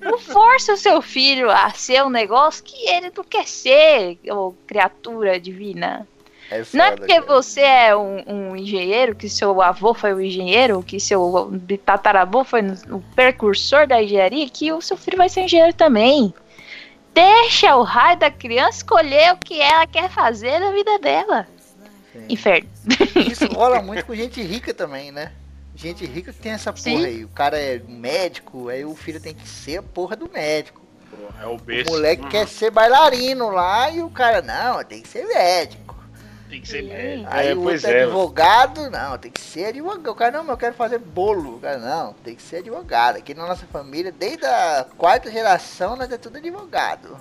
[0.00, 4.54] Não force o seu filho a ser um negócio que ele não quer ser, ô
[4.66, 6.06] criatura divina.
[6.50, 7.26] É Não é foda, porque cara.
[7.26, 11.52] você é um, um engenheiro, que seu avô foi um engenheiro, que seu
[11.84, 16.32] tataravô foi o precursor da engenharia, que o seu filho vai ser engenheiro também.
[17.12, 21.46] Deixa o raio da criança escolher o que ela quer fazer na vida dela.
[22.12, 22.24] Sim.
[22.30, 22.68] Inferno.
[23.30, 25.32] Isso rola muito com gente rica também, né?
[25.78, 27.04] Gente rica que tem essa porra Sim.
[27.06, 27.24] aí.
[27.24, 30.82] O cara é médico, aí o filho tem que ser a porra do médico.
[31.40, 32.28] É o O moleque Uhum.
[32.28, 35.96] quer ser bailarino lá e o cara, não, tem que ser médico.
[36.50, 36.88] Tem que ser Sim.
[36.88, 37.28] médico.
[37.30, 38.02] Aí É, o outro é.
[38.02, 40.08] advogado, não, tem que ser advogado.
[40.10, 41.56] O cara, não, mas eu quero fazer bolo.
[41.56, 43.16] O cara, não, tem que ser advogado.
[43.18, 47.16] Aqui na nossa família, desde a quarta geração, nós é tudo advogado.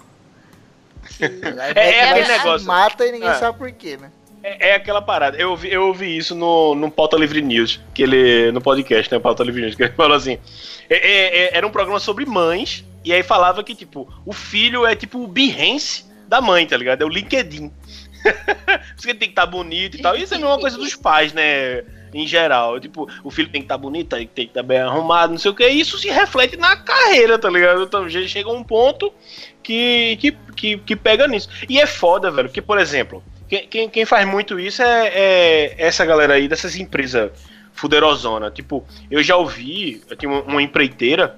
[1.20, 2.66] Aí É, é se negócio.
[2.68, 3.36] Mata e ninguém É.
[3.36, 4.12] sabe por quê, né?
[4.48, 5.38] É, é aquela parada.
[5.38, 8.50] Eu ouvi, eu ouvi isso no, no Pauta Livre News, que ele.
[8.54, 9.20] No podcast, né?
[9.20, 10.38] Pauta Livre News, que ele falou assim.
[10.90, 14.86] é- é- é- era um programa sobre mães, e aí falava que, tipo, o filho
[14.86, 17.02] é tipo o Behance da mãe, tá ligado?
[17.02, 17.72] É o LinkedIn.
[18.96, 20.16] Você tem que estar bonito e tal.
[20.16, 21.84] Isso é a mesma coisa dos pais, né?
[22.14, 22.80] Em geral.
[22.80, 25.56] Tipo, o filho tem que estar bonito, tem que estar bem arrumado, não sei o
[25.56, 25.68] que.
[25.68, 27.84] Isso se reflete na carreira, tá ligado?
[27.84, 29.14] Então chega um ponto
[29.62, 31.50] que, que, que, que pega nisso.
[31.68, 35.76] E é foda, velho, porque, por exemplo, quem, quem, quem faz muito isso é, é
[35.78, 37.32] essa galera aí dessas empresas
[37.74, 38.50] fuderosona.
[38.52, 41.38] Tipo, eu já ouvi, eu tinha uma, empreiteira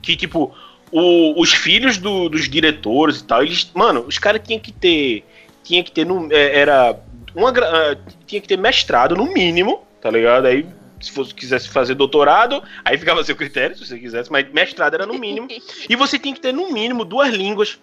[0.00, 0.54] que, tipo,
[0.90, 5.24] o- os filhos do- dos diretores e tal, eles, mano, os caras tinham que ter,
[5.62, 6.98] tinha que ter, no, é, era,
[7.34, 7.96] uma, ah,
[8.26, 10.46] tinha que ter mestrado no mínimo, tá ligado?
[10.46, 10.66] Aí,
[11.00, 14.94] se fosse, quisesse fazer doutorado, aí ficava a seu critério, se você quisesse, mas mestrado
[14.94, 15.48] era no mínimo.
[15.88, 17.78] E você tem que ter, no mínimo, duas línguas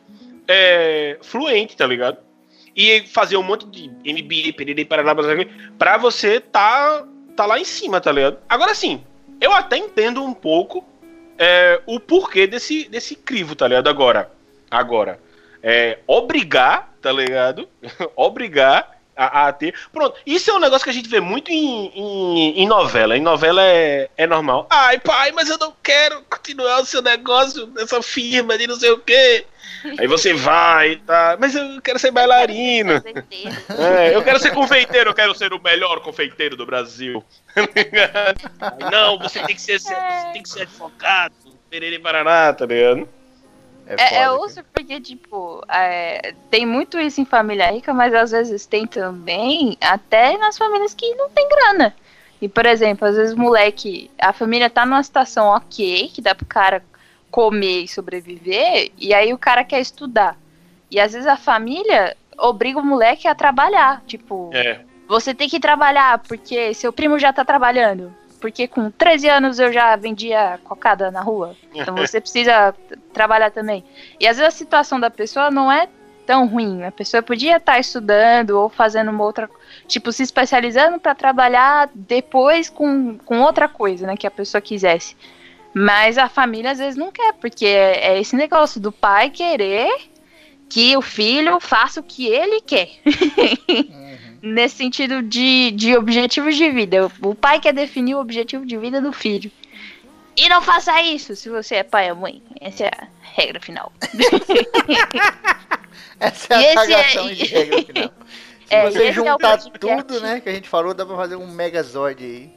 [0.48, 2.18] é, fluentes, tá ligado?
[2.82, 5.14] E fazer um monte de MBA, PDD, Paraná,
[5.78, 7.06] pra você tá,
[7.36, 8.38] tá lá em cima, tá ligado?
[8.48, 9.04] Agora sim,
[9.42, 10.88] eu até entendo um pouco
[11.38, 13.90] é, o porquê desse, desse crivo, tá ligado?
[13.90, 14.32] Agora,
[14.72, 15.20] agora,
[15.62, 17.68] é, obrigar, tá ligado?
[18.16, 19.76] obrigar a, a ter.
[19.91, 23.17] Pronto, isso é um negócio que a gente vê muito em, em, em novela.
[23.17, 24.65] Em novela é, é normal.
[24.70, 28.91] Ai, pai, mas eu não quero continuar o seu negócio dessa firma de não sei
[28.91, 29.45] o quê.
[29.97, 31.38] Aí você vai, tá?
[31.38, 32.93] Mas eu quero ser bailarino.
[33.78, 37.24] É, eu quero ser confeiteiro, eu quero ser o melhor confeiteiro do Brasil.
[38.91, 39.93] Não, você tem que ser, você
[40.32, 41.34] tem que ser advogado,
[41.70, 43.07] Perere Paraná, tá ligado?
[43.90, 44.34] É, é cara.
[44.36, 49.78] osso porque, tipo, é, tem muito isso em família rica, mas às vezes tem também
[49.82, 51.96] até nas famílias que não tem grana.
[52.42, 56.34] E, por exemplo, às vezes o moleque, a família tá numa situação ok, que dá
[56.36, 56.84] pro cara
[57.32, 60.38] comer e sobreviver, e aí o cara quer estudar.
[60.90, 64.02] E às vezes a família obriga o moleque a trabalhar.
[64.08, 64.82] Tipo, É.
[65.08, 68.14] você tem que trabalhar porque seu primo já tá trabalhando.
[68.40, 71.56] Porque com 13 anos eu já vendia cocada na rua.
[71.74, 72.74] Então você precisa
[73.14, 73.84] trabalhar também.
[74.20, 75.88] E às vezes a situação da pessoa não é
[76.26, 76.84] tão ruim.
[76.84, 79.50] A pessoa podia estar estudando ou fazendo uma outra.
[79.88, 84.16] Tipo, se especializando para trabalhar depois com, com outra coisa, né?
[84.16, 85.16] Que a pessoa quisesse.
[85.74, 89.92] Mas a família às vezes não quer, porque é, é esse negócio do pai querer
[90.70, 92.90] que o filho faça o que ele quer.
[94.42, 97.10] nesse sentido de, de objetivos de vida.
[97.22, 99.52] O pai quer definir o objetivo de vida do filho.
[100.38, 102.42] E não faça isso se você é pai ou mãe.
[102.62, 103.92] Essa é a regra final.
[106.20, 108.12] Essa é a esse cagação é- de regra final.
[108.70, 109.80] Se É, você é juntar podcast.
[109.80, 112.52] tudo, né, que a gente falou, dá pra fazer um megazord aí.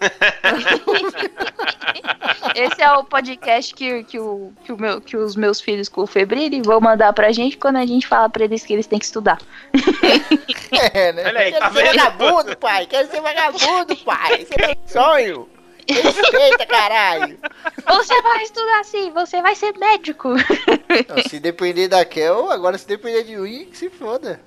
[2.54, 6.06] Esse é o podcast que, que, o, que, o meu, que os meus filhos com
[6.06, 9.04] febril vão mandar pra gente quando a gente fala pra eles que eles têm que
[9.04, 9.38] estudar.
[10.92, 11.24] É, né?
[11.26, 11.96] Olha aí, Quero tá ser vendo?
[11.96, 12.86] vagabundo, pai.
[12.86, 14.46] Quero ser vagabundo, pai.
[14.50, 15.48] É meu sonho.
[15.88, 17.38] Respeita, caralho.
[17.86, 20.30] Você vai estudar assim, você vai ser médico.
[20.30, 24.40] Não, se depender da Kel, agora se depender de mim, que se foda.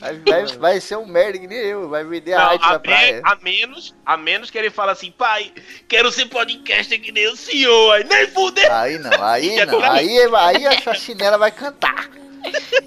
[0.00, 3.16] Vai, vai, vai ser um merda que nem eu, vai vender a arte a, praia.
[3.16, 5.52] me- a menos, a menos que ele fala assim, pai,
[5.86, 7.92] quero ser podcaster que nem o senhor.
[7.92, 8.72] Aí nem fudeu.
[8.72, 12.08] Aí não, aí não, aí, aí a chinela vai cantar.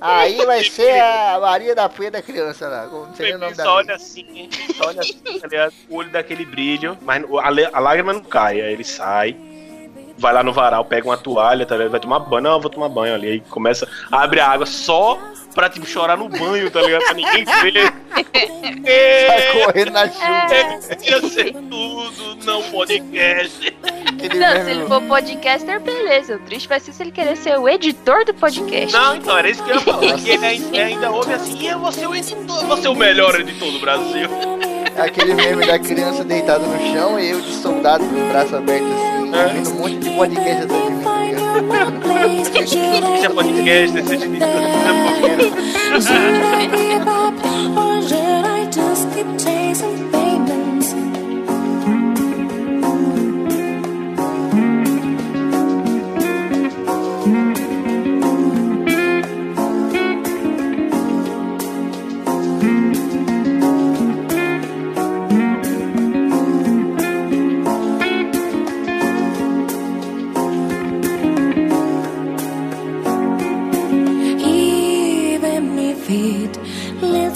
[0.01, 3.53] Aí vai ser a Maria da Penha da criança lá, como não sei o nome
[3.53, 4.49] da só olha assim, hein?
[4.75, 5.71] só olha assim, tá?
[5.87, 8.59] O olho daquele brilho, mas a, a lágrima não cai.
[8.59, 9.37] Aí ele sai,
[10.17, 11.91] vai lá no varal, pega uma toalha, tá ligado?
[11.91, 12.41] Vai tomar banho.
[12.43, 13.27] Não, eu vou tomar banho ali.
[13.27, 15.19] Aí começa, abre a água só
[15.53, 17.03] pra, tipo, chorar no banho, tá ligado?
[17.03, 17.93] Pra ninguém ver.
[18.13, 18.25] Vai
[18.85, 20.25] É, correndo na chuva.
[20.53, 20.79] é,
[21.09, 23.75] ia ser tudo, não podcast.
[24.07, 26.35] Aquele Não, meme- se ele for podcaster, beleza.
[26.35, 28.91] O triste vai ser se ele querer ser o editor do podcast.
[28.93, 29.99] Não, então, era isso que eu ia falar.
[30.13, 32.87] Porque ele ainda, ele ainda ouve assim, e eu vou ser o editor, vou ser
[32.89, 34.29] o melhor editor do Brasil.
[34.97, 38.85] Aquele meme da criança deitada no chão e eu de soldado com o braço aberto
[38.85, 39.43] assim, É.
[39.45, 41.03] ouvindo um monte de podcast atrás de mim.
[42.45, 44.47] Seja podcast, seja editor,
[46.01, 46.43] seja